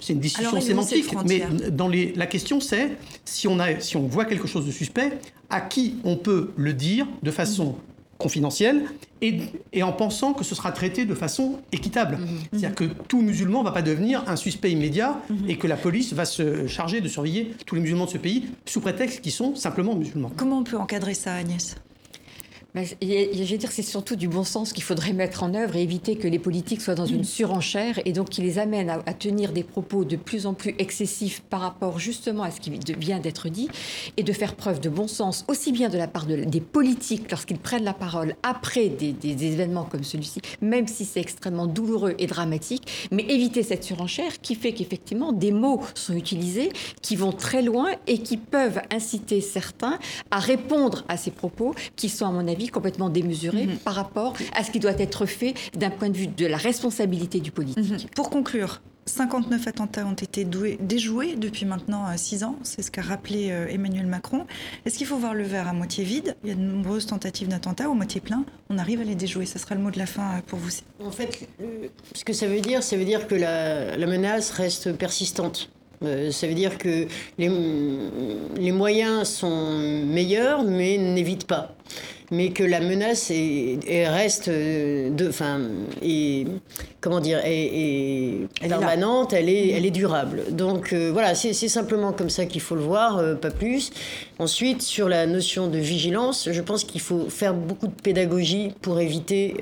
[0.00, 1.14] c'est une discussion Alors, sémantique.
[1.26, 4.72] Mais dans les, la question, c'est si on, a, si on voit quelque chose de
[4.72, 5.18] suspect,
[5.50, 7.76] à qui on peut le dire de façon
[8.20, 8.84] confidentiel
[9.22, 9.40] et,
[9.72, 12.18] et, en pensant que ce sera traité de façon équitable.
[12.18, 12.26] Mhm.
[12.50, 15.50] C'est-à-dire que tout musulman ne va pas devenir un suspect immédiat mhm.
[15.50, 18.44] et que la police va se charger de surveiller tous les musulmans de ce pays
[18.66, 20.30] sous prétexte qu'ils sont simplement musulmans.
[20.36, 21.76] Comment on peut encadrer ça, Agnès?
[22.74, 26.16] Je vais dire c'est surtout du bon sens qu'il faudrait mettre en œuvre et éviter
[26.16, 29.64] que les politiques soient dans une surenchère et donc qui les amènent à, tenir des
[29.64, 33.68] propos de plus en plus excessifs par rapport justement à ce qui vient d'être dit
[34.16, 37.58] et de faire preuve de bon sens aussi bien de la part des politiques lorsqu'ils
[37.58, 43.08] prennent la parole après des, événements comme celui-ci, même si c'est extrêmement douloureux et dramatique,
[43.10, 46.70] mais éviter cette surenchère qui fait qu'effectivement des mots sont utilisés
[47.02, 49.98] qui vont très loin et qui peuvent inciter certains
[50.30, 53.76] à répondre à ces propos qui sont à mon avis complètement démesuré mhm.
[53.78, 57.40] par rapport à ce qui doit être fait d'un point de vue de la responsabilité
[57.40, 57.90] du politique.
[57.90, 57.98] Mhm.
[58.14, 58.80] Pour conclure,
[59.10, 63.66] 59 attentats ont été déjoués depuis maintenant 6 euh, ans, c'est ce qu'a rappelé euh,
[63.68, 64.46] Emmanuel Macron.
[64.84, 66.36] Est-ce qu'il faut voir le verre à moitié vide?
[66.44, 69.14] Il y a de nombreuses tentatives d'attentats, ou à moitié plein, on arrive à les
[69.14, 69.46] déjouer.
[69.46, 70.70] Ce sera le mot de la fin euh, pour vous.
[71.04, 71.48] En fait,
[72.14, 75.70] ce que ça veut dire, ça veut dire que la, la menace reste persistante.
[76.00, 77.06] ça veut dire que
[77.38, 77.50] les,
[78.56, 81.74] les moyens sont meilleurs, mais n'évitent pas
[82.30, 85.60] mais que la menace est, reste euh, de, enfin,
[86.02, 86.46] et
[87.00, 90.44] comment dire, est, permanente, elle est, elle est durable.
[90.50, 93.90] Donc euh, voilà, c'est simplement comme ça qu'il faut le voir, euh, pas plus.
[94.38, 99.00] Ensuite, sur la notion de vigilance, je pense qu'il faut faire beaucoup de pédagogie pour
[99.00, 99.56] éviter.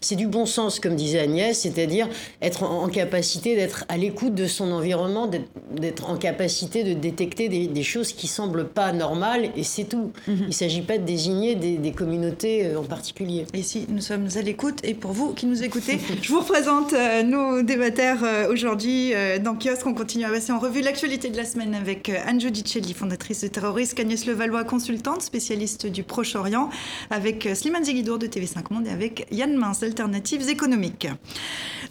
[0.00, 2.08] c'est du bon sens, comme disait Agnès, c'est-à-dire
[2.40, 5.30] être en, capacité d'être à l'écoute de son environnement,
[5.76, 10.12] d'être en capacité de détecter des, choses qui semblent pas normales, et c'est tout.
[10.26, 10.36] Mm-hmm.
[10.40, 13.46] Il ne s'agit pas de désigner des, des communautés communauté euh, en particulier.
[13.54, 16.42] Et si nous sommes à l'écoute, et pour vous qui nous écoutez, je vous
[16.82, 19.12] présente euh, nos débatteurs euh, aujourd'hui
[19.42, 19.86] dans Kiosque.
[19.86, 23.48] On continue à passer en revue l'actualité de la semaine avec Anne Giudicelli, fondatrice de
[23.48, 26.70] Terroriste, Agnès Levallois, consultante, spécialiste du Proche-Orient,
[27.10, 31.08] avec Slimane Zeguidour de TV5 Monde et avec Yann Mince, Alternatives économiques.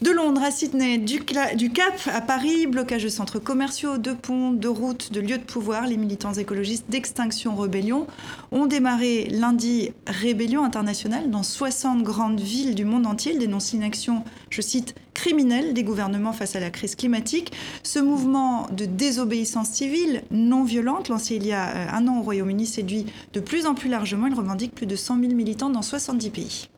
[0.02, 4.66] De Londres à Sydney, du, Cap à Paris, blocage de centres commerciaux, de ponts, de
[4.66, 8.08] routes, de lieux de pouvoir, les militants écologistes d'Extinction Rebellion
[8.50, 13.32] ont démarré lundi rébellion internationale dans 60 grandes villes du monde entier.
[13.34, 14.81] Il dénonce l'inaction, je cite,
[15.14, 17.52] criminelle des gouvernements face à la crise climatique.
[17.82, 22.22] Ce mouvement de désobéissance civile non violente, lancé il y a euh, un an au
[22.22, 24.26] Royaume-Uni, séduit de plus en plus largement.
[24.26, 26.68] Il revendique plus de 100 000 militants dans 70 pays.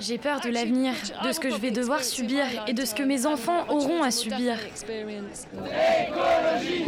[0.00, 0.92] J'ai peur de l'avenir,
[1.24, 4.10] de ce que je vais devoir subir et de ce que mes enfants auront à
[4.10, 4.56] subir.
[6.64, 6.84] Écologie!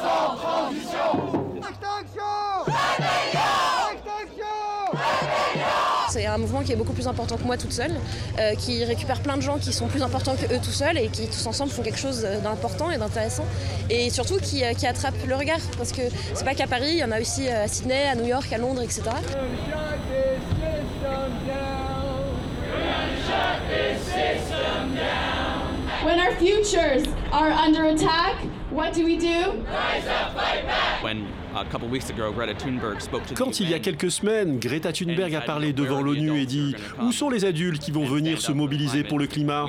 [0.00, 1.32] Sans transition
[6.12, 7.92] c'est un mouvement qui est beaucoup plus important que moi toute seule,
[8.38, 11.08] euh, qui récupère plein de gens qui sont plus importants que eux tout seuls et
[11.08, 13.46] qui tous ensemble font quelque chose d'important et d'intéressant.
[13.88, 16.02] Et surtout qui, euh, attrape le regard, parce que
[16.34, 18.52] c'est pas qu'à Paris, il y en a aussi euh, à Sydney, à New York,
[18.52, 19.02] à Londres, etc.
[26.04, 28.34] When our futures are under attack,
[28.70, 29.62] what do we do?
[33.36, 36.74] Quand il y a quelques semaines, Greta Thunberg a parlé devant l'ONU et dit⁇
[37.04, 39.66] Où sont les adultes qui vont venir se mobiliser pour le climat?⁇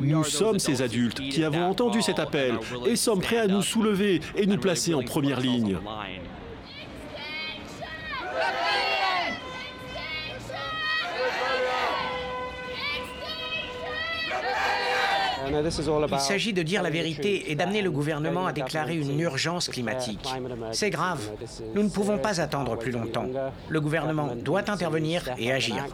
[0.00, 4.20] nous sommes ces adultes qui avons entendu cet appel et sommes prêts à nous soulever
[4.36, 5.78] et nous placer en première ligne.
[16.12, 20.28] Il s'agit de dire la vérité et d'amener le gouvernement à déclarer une urgence climatique.
[20.72, 21.30] C'est grave.
[21.74, 23.26] Nous ne pouvons pas attendre plus longtemps.
[23.68, 25.84] Le gouvernement doit intervenir et agir.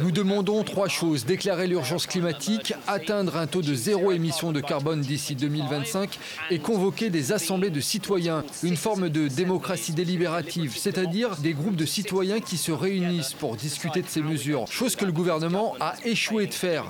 [0.00, 1.24] Nous demandons trois choses.
[1.24, 6.18] Déclarer l'urgence climatique, atteindre un taux de zéro émission de carbone d'ici 2025
[6.50, 11.86] et convoquer des assemblées de citoyens, une forme de démocratie délibérative, c'est-à-dire des groupes de
[11.86, 16.46] citoyens qui se réunissent pour discuter de ces mesures, chose que le gouvernement a échoué
[16.46, 16.84] de faire.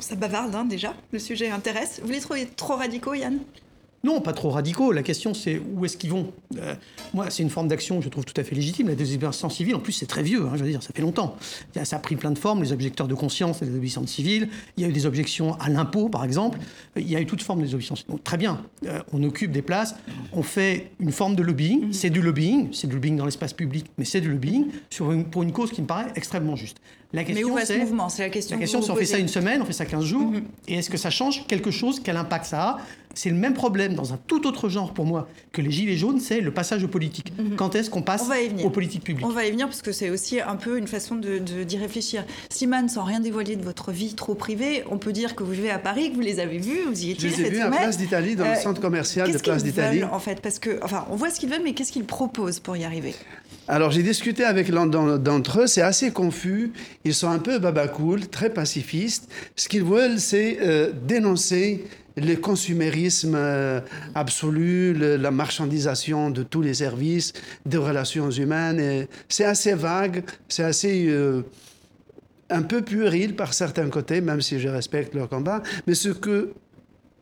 [0.00, 2.00] Ça bavarde hein, déjà, le sujet intéresse.
[2.02, 3.38] Vous les trouvez trop radicaux, Yann?
[4.02, 4.92] Non, pas trop radicaux.
[4.92, 6.32] La question, c'est où est-ce qu'ils vont?
[6.56, 6.74] Euh,
[7.12, 8.88] Moi, c'est une forme d'action que je trouve tout à fait légitime.
[8.88, 10.46] La désobéissance civile, en plus, c'est très vieux.
[10.46, 11.36] Hein, je veux dire, ça fait longtemps.
[11.84, 12.62] Ça a pris plein de formes.
[12.62, 14.48] Les objecteurs de conscience, les désobéissances civiles.
[14.78, 16.58] Il y a eu des objections à l'impôt, par exemple.
[16.96, 18.06] Il y a eu toute forme de désobéissance.
[18.06, 18.62] Donc, très bien.
[18.86, 19.94] Euh, on occupe des places.
[20.32, 21.88] On fait une forme de lobbying.
[21.88, 21.92] Mm-hmm.
[21.92, 22.68] C'est du lobbying.
[22.72, 25.82] C'est du lobbying dans l'espace public, mais c'est du lobbying sur pour une cause qui
[25.82, 26.78] me paraît extrêmement juste.
[27.12, 28.08] La question, Mais où va ce mouvement?
[28.08, 28.54] C'est la question.
[28.54, 30.42] La que question, c'est on fait ça une semaine, on fait ça 15 jours, Mhm.
[30.68, 32.00] et est-ce que ça change quelque chose?
[32.04, 32.78] Quel impact ça a?
[33.14, 36.20] C'est le même problème dans un tout autre genre pour moi que les gilets jaunes,
[36.20, 37.32] c'est le passage au politique.
[37.56, 38.22] Quand est-ce qu'on passe.
[38.22, 38.64] On va y venir.
[38.64, 39.26] aux politiques publiques?
[39.26, 41.76] On va y venir parce que c'est aussi un peu une façon de, de- d'y
[41.76, 42.24] réfléchir.
[42.50, 45.70] Slimane, sans rien dévoiler de votre vie trop privée, on peut dire que vous vivez
[45.72, 47.60] à Paris, que vous les avez vus, vous y Je étiez les ai cette vus
[47.60, 47.80] à semaine.
[47.80, 49.98] Place d'Italie, dans le Euh, centre commercial de qu'est-ce Place qu'ils d'Italie.
[50.02, 52.60] veulent, en fait, parce que, enfin, on voit ce qu'ils veulent, mais qu'est-ce qu'ils proposent
[52.60, 53.16] pour y arriver?
[53.72, 56.72] Alors j'ai discuté avec l'un d'en- d'entre eux, c'est assez confus.
[57.04, 59.30] Ils sont un peu babacool, très pacifistes.
[59.54, 61.84] Ce qu'ils veulent, c'est euh, dénoncer
[62.16, 63.80] le consumérisme euh,
[64.16, 67.32] absolu, la marchandisation de tous les services,
[67.64, 69.06] des relations humaines.
[69.28, 71.42] C'est assez vague, c'est assez euh,
[72.50, 75.62] un peu puéril par certains côtés, même si je respecte leur combat.
[75.86, 76.54] Mais ce que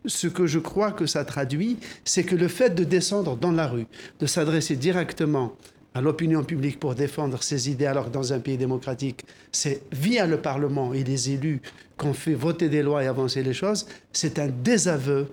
[0.07, 1.76] ce que je crois que ça traduit,
[2.07, 3.86] c'est que le fait de descendre dans la rue,
[4.20, 5.53] de s'adresser directement
[5.95, 10.26] à l'opinion publique pour défendre ses idées, alors que dans un pays démocratique, c'est via
[10.26, 11.61] le Parlement et les élus
[11.97, 15.28] qu'on fait voter des lois et avancer les choses, c'est un désaveu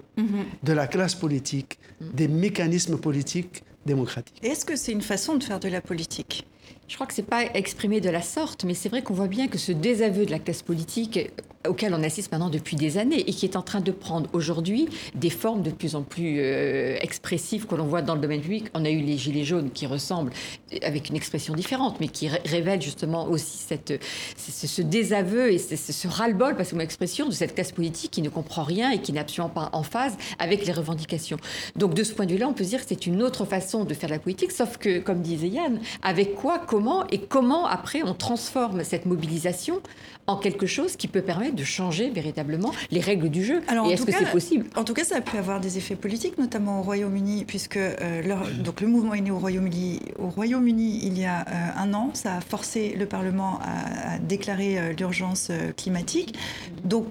[0.64, 4.40] de la classe politique, des mécanismes politiques démocratiques.
[4.44, 6.48] Est-ce que c'est une façon de faire de la politique?
[6.88, 9.48] Je crois que c'est pas exprimé de la sorte, mais c'est vrai qu'on voit bien
[9.48, 13.22] que ce désaveu de la classe politique euh, auquel on assiste maintenant depuis des années
[13.28, 16.96] et qui est en train de prendre aujourd'hui des formes de plus en plus euh,
[17.02, 18.66] expressives que l'on voit dans le domaine public.
[18.76, 20.32] On a eu les gilets jaunes qui ressemblent
[20.74, 24.00] euh, avec une expression différente, mais qui ré- révèlent justement aussi cette,
[24.38, 28.30] ce, désaveu et ce, ras-le-bol, parce que mon expression, de cette classe politique qui ne
[28.30, 31.38] comprend rien et qui n'est absolument pas en phase avec les revendications.
[31.76, 33.94] Donc de ce point de vue-là, on peut dire que c'est une autre façon de
[33.96, 38.02] faire de la politique, sauf que, comme disait Yann, avec quoi, comment et comment après
[38.04, 39.80] on transforme cette mobilisation
[40.28, 43.62] en quelque chose qui peut permettre de changer véritablement les règles du jeu.
[43.68, 44.66] Alors, en et est-ce tout que cas- c'est possible?
[44.76, 48.22] En tout cas, ça a pu avoir des effets politiques, notamment au Royaume-Uni, puisque euh,
[48.24, 50.02] leur- donc le mouvement est né au Royaume-Uni.
[50.18, 54.20] Au Royaume-Uni, il y a euh, un an, ça a forcé le Parlement à, à
[54.20, 56.36] déclarer euh, l'urgence euh, climatique.
[56.84, 57.06] Donc,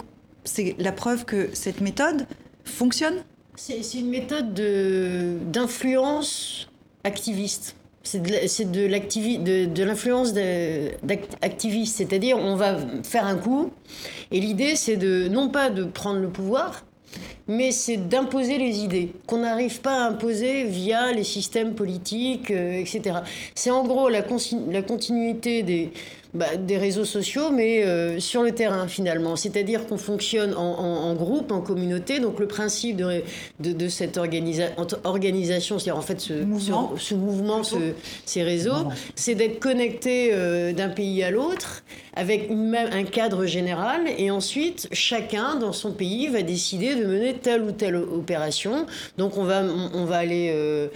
[0.45, 2.27] c'est la preuve que cette méthode
[2.65, 3.19] fonctionne.
[3.55, 6.69] C'est c'est une méthode de- d'influence
[7.05, 7.77] activiste.
[8.07, 11.97] C'est de, de, de, de l'influence de- d'act- activiste.
[11.97, 13.71] C'est-à-dire, on va faire un coup,
[14.31, 16.85] et l'idée, c'est de, non pas de prendre le pouvoir,
[17.49, 22.73] mais c'est d'imposer les idées, qu'on n'arrive pas à imposer via les systèmes politiques, euh,
[22.81, 23.21] etc.
[23.55, 24.23] C'est en gros la
[24.83, 25.91] continuité des,
[26.35, 29.37] bah, des réseaux sociaux, mais euh, sur le terrain finalement.
[29.37, 32.19] C'est-à-dire qu'on fonctionne en, en- en groupe, en communauté.
[32.21, 33.23] Donc le principe de,
[33.61, 34.71] de, de cette organisa-
[35.05, 36.93] organisation, c'est-à-dire en fait ce Mouvement.
[36.97, 37.93] ce, ce mouvement, ce-
[38.25, 41.83] ces réseaux, c'est d'être connecté euh, d'un pays à l'autre
[42.17, 47.05] avec une même, un cadre général et ensuite chacun dans son pays va décider de
[47.05, 48.87] mener telle ou telle opération.
[49.19, 50.89] Donc on va, on, on va aller euh,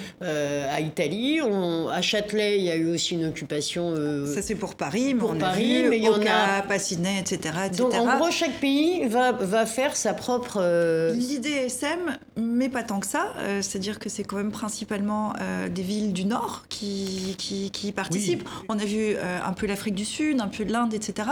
[0.72, 3.94] à Italie, on- à Châtelet il y a eu aussi une occupation.
[4.26, 6.62] Ça, c'est pour Paris, mais on Paris, a vu mais il y en Oka, a-
[6.62, 7.82] Passinet, etc., etc.
[7.82, 10.58] Donc en gros chaque pays va, va faire sa propre...
[10.60, 13.32] euh, L'idée SM, mais pas tant que ça.
[13.38, 17.88] Euh, C'est-à-dire que c'est quand même principalement euh, des villes du Nord qui, qui, qui
[17.88, 18.48] y participent.
[18.68, 21.28] On a vu euh, un peu l'Afrique du Sud, un peu de l'Inde, etc.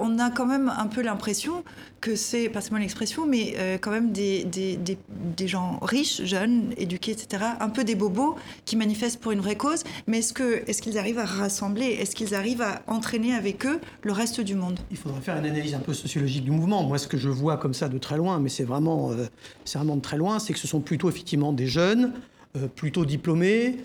[0.00, 1.62] On a quand même un peu l'impression
[2.00, 7.12] que c'est, passez-moi l'expression, mais quand même des, des, des, des gens riches, jeunes, éduqués,
[7.12, 7.42] etc.
[7.60, 9.82] Un peu des bobos qui manifestent pour une vraie cause.
[10.06, 11.86] Mais est-ce qu'ils arrivent à rassembler?
[11.86, 12.82] Est-ce qu'ils arrivent à
[13.14, 16.50] avec eux le reste du monde Il faudrait faire une analyse un peu sociologique du
[16.50, 16.82] mouvement.
[16.82, 19.26] Moi, ce que je vois comme ça de très loin, mais c'est vraiment, euh,
[19.64, 22.12] c'est de très loin, c'est que ce sont plutôt effectivement des jeunes,
[22.56, 23.76] euh, plutôt diplômés,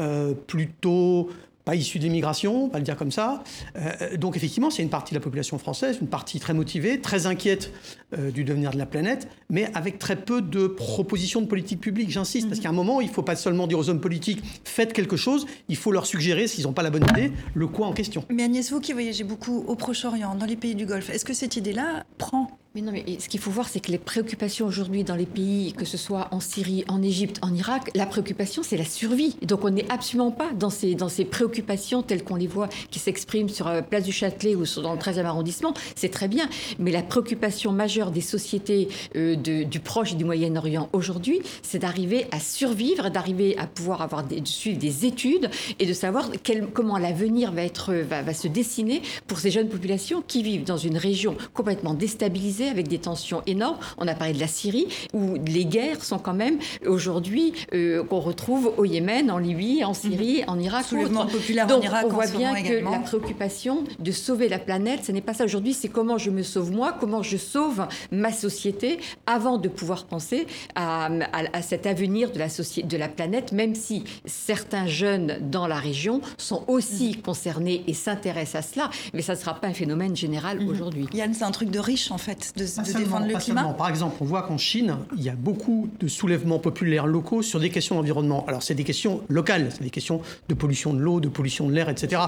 [0.00, 1.28] euh, plutôt
[1.68, 3.42] pas issus de l'immigration, on va le dire comme ça.
[3.76, 7.26] Euh, donc effectivement, c'est une partie de la population française, une partie très motivée, très
[7.26, 7.74] inquiète
[8.16, 12.08] euh, du devenir de la planète, mais avec très peu de propositions de politique publique,
[12.08, 14.94] j'insiste, parce qu'à un moment, il ne faut pas seulement dire aux hommes politiques, faites
[14.94, 17.92] quelque chose, il faut leur suggérer, s'ils n'ont pas la bonne idée, le quoi en
[17.92, 18.24] question.
[18.30, 21.34] Mais Agnès, vous qui voyagez beaucoup au Proche-Orient, dans les pays du Golfe, est-ce que
[21.34, 22.48] cette idée-là prend?
[22.74, 25.72] Mais non, mais ce qu'il faut voir, c'est que les préoccupations aujourd'hui dans les pays,
[25.72, 29.36] que ce soit en Syrie, en Égypte, en Irak, la préoccupation, c'est la survie.
[29.40, 32.98] Donc, on n'est absolument pas dans ces, dans ces préoccupations telles qu'on les voit, qui
[32.98, 35.72] s'expriment sur la place du Châtelet ou dans le 13e arrondissement.
[35.96, 36.46] C'est très bien.
[36.78, 42.26] Mais la préoccupation majeure des sociétés euh, du Proche et du Moyen-Orient aujourd'hui, c'est d'arriver
[42.32, 46.30] à survivre, d'arriver à pouvoir avoir de suivre des études et de savoir
[46.74, 51.34] comment l'avenir va, va se dessiner pour ces jeunes populations qui vivent dans une région
[51.54, 53.78] complètement déstabilisée Avec des tensions énormes.
[53.98, 58.20] On a parlé de la Syrie, où les guerres sont quand même aujourd'hui euh, qu'on
[58.20, 60.84] retrouve au Yémen, en Libye, en Syrie, en Irak.
[60.86, 62.90] Soulèvement populaire Donc, en Irak on voit bien que également.
[62.90, 66.42] la préoccupation de sauver la planète, ce n'est pas ça aujourd'hui, c'est comment je me
[66.42, 71.86] sauve moi, comment je sauve ma société avant de pouvoir penser à, à- à cet
[71.86, 77.08] avenir de la, de la planète, même si certains jeunes dans la région sont aussi
[77.16, 77.22] Mhm.
[77.22, 81.06] concernés et s'intéressent à cela, mais ça ne sera pas un phénomène général aujourd'hui.
[81.14, 83.38] Yann, c'est un truc de riche en fait, de, Pas de seulement, défendre le pas
[83.40, 83.60] climat.
[83.62, 83.74] seulement.
[83.74, 87.60] Par exemple, on voit qu'en Chine, il y a beaucoup de soulèvements populaires locaux sur
[87.60, 88.44] des questions d'environnement.
[88.46, 91.74] Alors, c'est des questions locales, c'est des questions de pollution de l'eau, de pollution de
[91.74, 92.22] l'air, etc.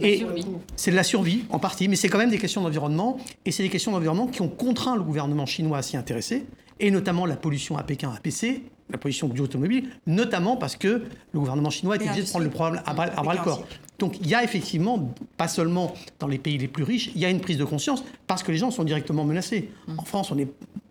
[0.00, 0.24] Et
[0.76, 3.18] c'est de la survie, en partie, mais c'est quand même des questions d'environnement.
[3.44, 6.46] Et c'est des questions d'environnement qui ont contraint le gouvernement chinois à s'y intéresser,
[6.80, 11.02] et notamment la pollution à Pékin, APC, la pollution du automobile, notamment parce que
[11.32, 13.64] le gouvernement chinois Et obligé de prendre le problème à à bras le corps.
[13.98, 17.24] Donc il y a effectivement, pas seulement dans les pays les plus riches, il y
[17.24, 19.70] a une prise de conscience parce que les gens sont directement menacés.
[19.96, 20.48] En France, on n'est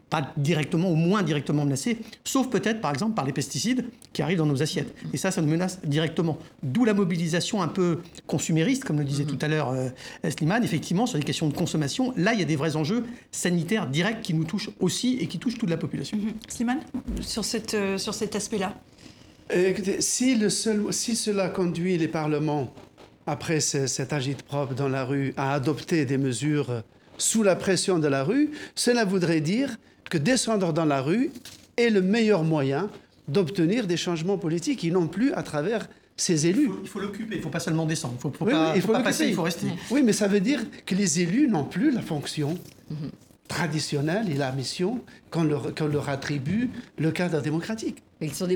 [0.10, 4.38] pas directement ou moins directement menacés, sauf peut-être par exemple par les pesticides qui arrivent
[4.38, 4.94] dans nos assiettes.
[5.14, 6.38] Et ça, ça nous menace directement.
[6.64, 9.90] D'où la mobilisation un peu consumériste, comme le disait tout à l'heure euh,
[10.30, 12.14] Slimane, effectivement, sur les questions de consommation.
[12.16, 15.40] Là, il y a des vrais enjeux sanitaires directs qui nous touchent aussi et qui
[15.40, 16.18] touchent toute la population.
[16.48, 16.82] Slimane,
[17.22, 18.76] sur, cette, euh, sur cet aspect-là?
[19.54, 22.72] Euh, Écoutez, si, le seul, si cela conduit les parlements,
[23.28, 26.82] après ce- cet agite-propre dans la rue, à adopter des mesures euh,
[27.18, 29.78] sous la pression de la rue, cela voudrait dire
[30.10, 31.32] que descendre dans la rue
[31.78, 32.90] est le meilleur moyen
[33.28, 36.70] d'obtenir des changements politiques et non plus à travers ses élus.
[36.84, 38.14] Il faut l'occuper, il ne faut pas seulement descendre.
[38.14, 39.68] Il ne faut, faut Oui, pas, oui, il faut faut pas passer, il faut rester.
[39.92, 42.58] Oui, mais ça veut dire que les élus n'ont plus la fonction
[43.48, 45.02] traditionnelle et la mission
[45.32, 48.02] qu'on leur, qu'on leur attribue le cadre démocratique.
[48.26, 48.48] Mais ils sont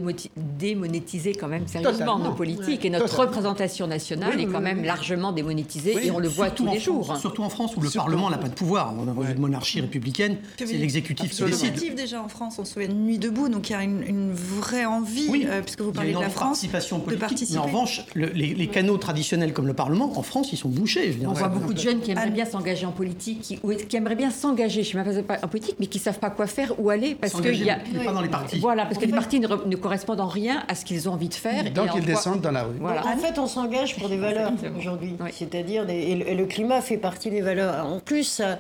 [0.59, 2.20] démonétisés quand même sérieusement, Totalement.
[2.20, 2.82] nos politiques.
[2.82, 2.88] Ouais.
[2.88, 3.26] Et notre Totalement.
[3.32, 4.86] représentation nationale Oui, est quand oui, même oui.
[4.88, 7.17] largement démonétisée Oui, et on le voit surtout tous les France- jours.
[7.17, 8.93] Surtout en France où le Surtout Parlement en n'a pas de pouvoir.
[8.97, 11.67] On a une monarchie républicaine, c'est l'exécutif qui décide.
[11.67, 14.03] Initiative déjà en France, on se souvient de Nuit debout, donc il y a une,
[14.03, 17.20] une vraie envie, Oui, euh, puisque vous parlez de la France, participation de politique.
[17.22, 17.53] participer.
[17.53, 20.70] Mais en revanche, le- les, les canaux traditionnels comme le Parlement, en France, ils sont
[20.70, 21.07] bouchés.
[21.07, 21.30] je veux dire.
[21.30, 24.15] On voit beaucoup de jeunes qui aimeraient bien s'engager en politique, qui, ou qui aimeraient
[24.15, 26.74] bien s'engager, je ne sais pas en politique, mais qui ne savent pas quoi faire,
[26.80, 27.78] où aller, parce qu'il y a...
[28.03, 28.59] pas dans les partis.
[28.59, 31.30] Voilà, parce que les partis ne, ne correspondent en rien à ce qu'ils ont envie
[31.30, 31.64] de faire.
[31.72, 32.76] Donc et en ils quoi- descendent dans la rue.
[32.80, 33.05] Voilà.
[33.05, 35.14] En fait, on s'engage pour des valeurs aujourd'hui.
[35.32, 37.86] C'est-à-dire, des- et, le, climat fait partie des valeurs.
[37.86, 38.57] En plus, ça-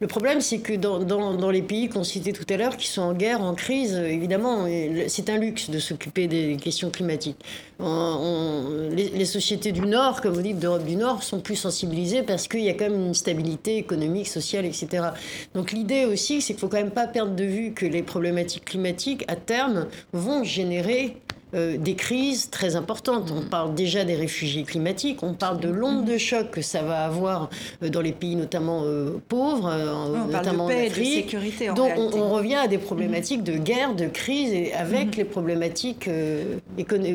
[0.00, 2.86] le problème, c'est que dans, dans- dans les pays qu'on citait tout à l'heure, qui
[2.88, 4.66] sont en guerre, en crise, euh, évidemment,
[5.08, 7.36] c'est un luxe de s'occuper des questions climatiques.
[7.78, 11.56] On- on- les, les sociétés du Nord, comme vous dites, d'Europe du Nord, sont plus
[11.56, 15.08] sensibilisées parce qu'il y a quand même une stabilité économique, sociale, etc.
[15.54, 18.64] Donc l'idée aussi, c'est qu'il faut quand même pas perdre de vue que les problématiques
[18.66, 21.16] climatiques, à terme, vont générer
[21.52, 23.32] euh, des crises très importantes.
[23.36, 27.04] On parle déjà des réfugiés climatiques, on parle de l'onde de choc que ça va
[27.04, 27.50] avoir
[27.82, 30.86] euh, dans les pays notamment euh, pauvres, euh, on parle de notamment paix en et
[30.86, 31.24] de Afrique.
[31.24, 35.24] sécurité, en Donc on, revient à des problématiques de guerre, de crise, et avec les
[35.24, 36.08] problématiques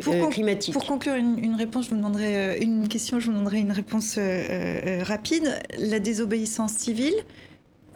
[0.01, 0.73] Pour, climatiques.
[0.73, 4.19] pour conclure une, une réponse, je vous demanderai une question, je vous demanderai une réponse
[5.03, 5.57] rapide.
[5.79, 7.15] La désobéissance civile,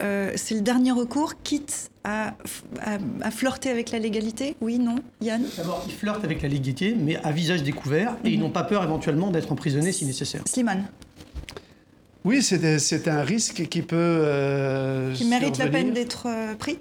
[0.00, 2.34] c'est le dernier recours, quitte à,
[2.80, 4.56] à, à flirter avec la légalité?
[4.60, 5.42] Oui, non Yann?
[5.56, 8.82] D'abord, ils flirtent avec la légalité, mais à visage découvert, et ils n'ont pas peur
[8.84, 10.42] éventuellement d'être emprisonnés si nécessaire.
[10.46, 10.86] Slimane,
[12.24, 13.96] Oui, c'est un risque qui peut.
[13.98, 16.78] euh, qui mérite la peine d'être euh, pris?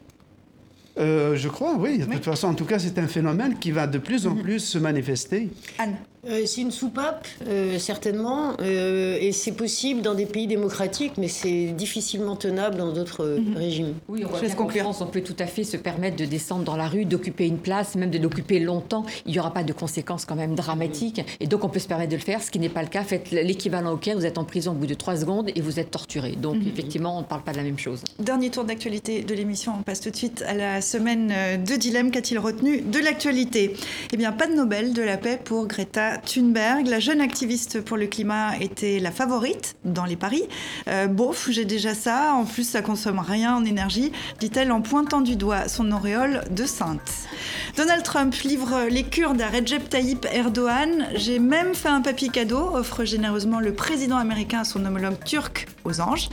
[0.98, 2.00] Euh, je crois, oui.
[2.00, 4.42] De toute façon, en tout cas, c'est un phénomène qui va de plus en Mhm.
[4.42, 5.50] plus se manifester.
[5.78, 5.96] Anne
[6.28, 11.30] Euh, c'est une soupape, euh, certainement, euh, et c'est possible dans des pays démocratiques, mais
[11.30, 13.94] c'est difficilement tenable dans d'autres euh, régimes.
[14.10, 16.76] Oui, on voit qu'en France, on peut tout à fait se permettre de descendre dans
[16.76, 19.06] la rue, d'occuper une place, même de l'occuper longtemps.
[19.26, 21.22] Il n'y aura pas de conséquences quand même dramatiques.
[21.40, 23.04] Et donc, on peut se permettre de le faire, ce qui n'est pas le cas.
[23.04, 25.80] Faites l'équivalent au Caire, vous êtes en prison au bout de trois secondes et vous
[25.80, 26.34] êtes torturé.
[26.34, 26.68] Donc, Mhm.
[26.68, 28.02] effectivement, on ne parle pas de la même chose.
[28.20, 29.74] Dernier tour d'actualité de l'émission.
[29.80, 31.32] On passe tout de suite à la semaine
[31.66, 32.12] de dilemme.
[32.12, 33.74] Qu'a-t-il retenu de l'actualité?
[34.12, 36.88] Eh bien, pas de Nobel de la paix pour Greta Thunberg.
[36.88, 40.44] La jeune activiste pour le climat était la favorite dans les paris.
[40.88, 42.34] Euh, bof, j'ai déjà ça.
[42.34, 46.66] En plus, ça consomme rien en énergie, dit-elle en pointant du doigt son auréole de
[46.66, 47.28] sainte.
[47.78, 51.08] Donald Trump livre les Kurdes à Recep Tayyip Erdogan.
[51.16, 55.68] J'ai même fait un papier cadeau, offre généreusement le président américain à son homologue turc
[55.86, 56.30] aux anges.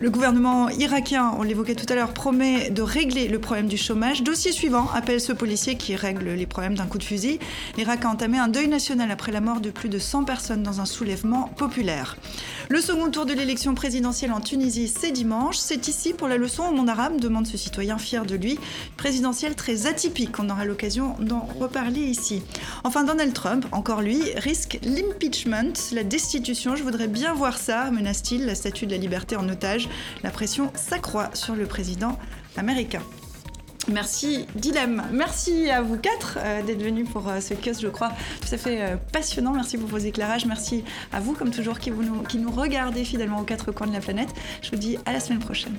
[0.00, 4.22] Le gouvernement irakien, on l'évoquait tout à l'heure, promet de régler le problème du chômage.
[4.22, 7.38] Dossier suivant appelle ce policier qui règle les problèmes d'un coup de fusil.
[7.76, 10.80] L'Irak a entamé un deuil national après la mort de plus de 100 personnes dans
[10.80, 12.16] un soulèvement populaire.
[12.68, 15.56] Le second tour de l'élection présidentielle en Tunisie, c'est dimanche.
[15.56, 18.58] C'est ici pour la leçon au monde arabe, demande ce citoyen fier de lui.
[18.96, 22.42] Présidentielle très atypique, on aura l'occasion d'en reparler ici.
[22.84, 26.76] Enfin, Donald Trump, encore lui, risque l'impeachment, la destitution.
[26.76, 28.46] Je voudrais bien voir ça, menace-t-il.
[28.46, 29.88] La statue de la liberté en otage.
[30.22, 32.18] La pression s'accroît sur le président
[32.56, 33.02] américain.
[33.88, 38.12] Merci Dilem, merci à vous quatre euh, d'être venus pour euh, ce kiosque, je crois,
[38.40, 39.52] tout à fait euh, passionnant.
[39.52, 43.40] Merci pour vos éclairages, merci à vous comme toujours qui, nous, qui nous regardez fidèlement
[43.40, 44.30] aux quatre coins de la planète.
[44.62, 45.76] Je vous dis à la semaine prochaine.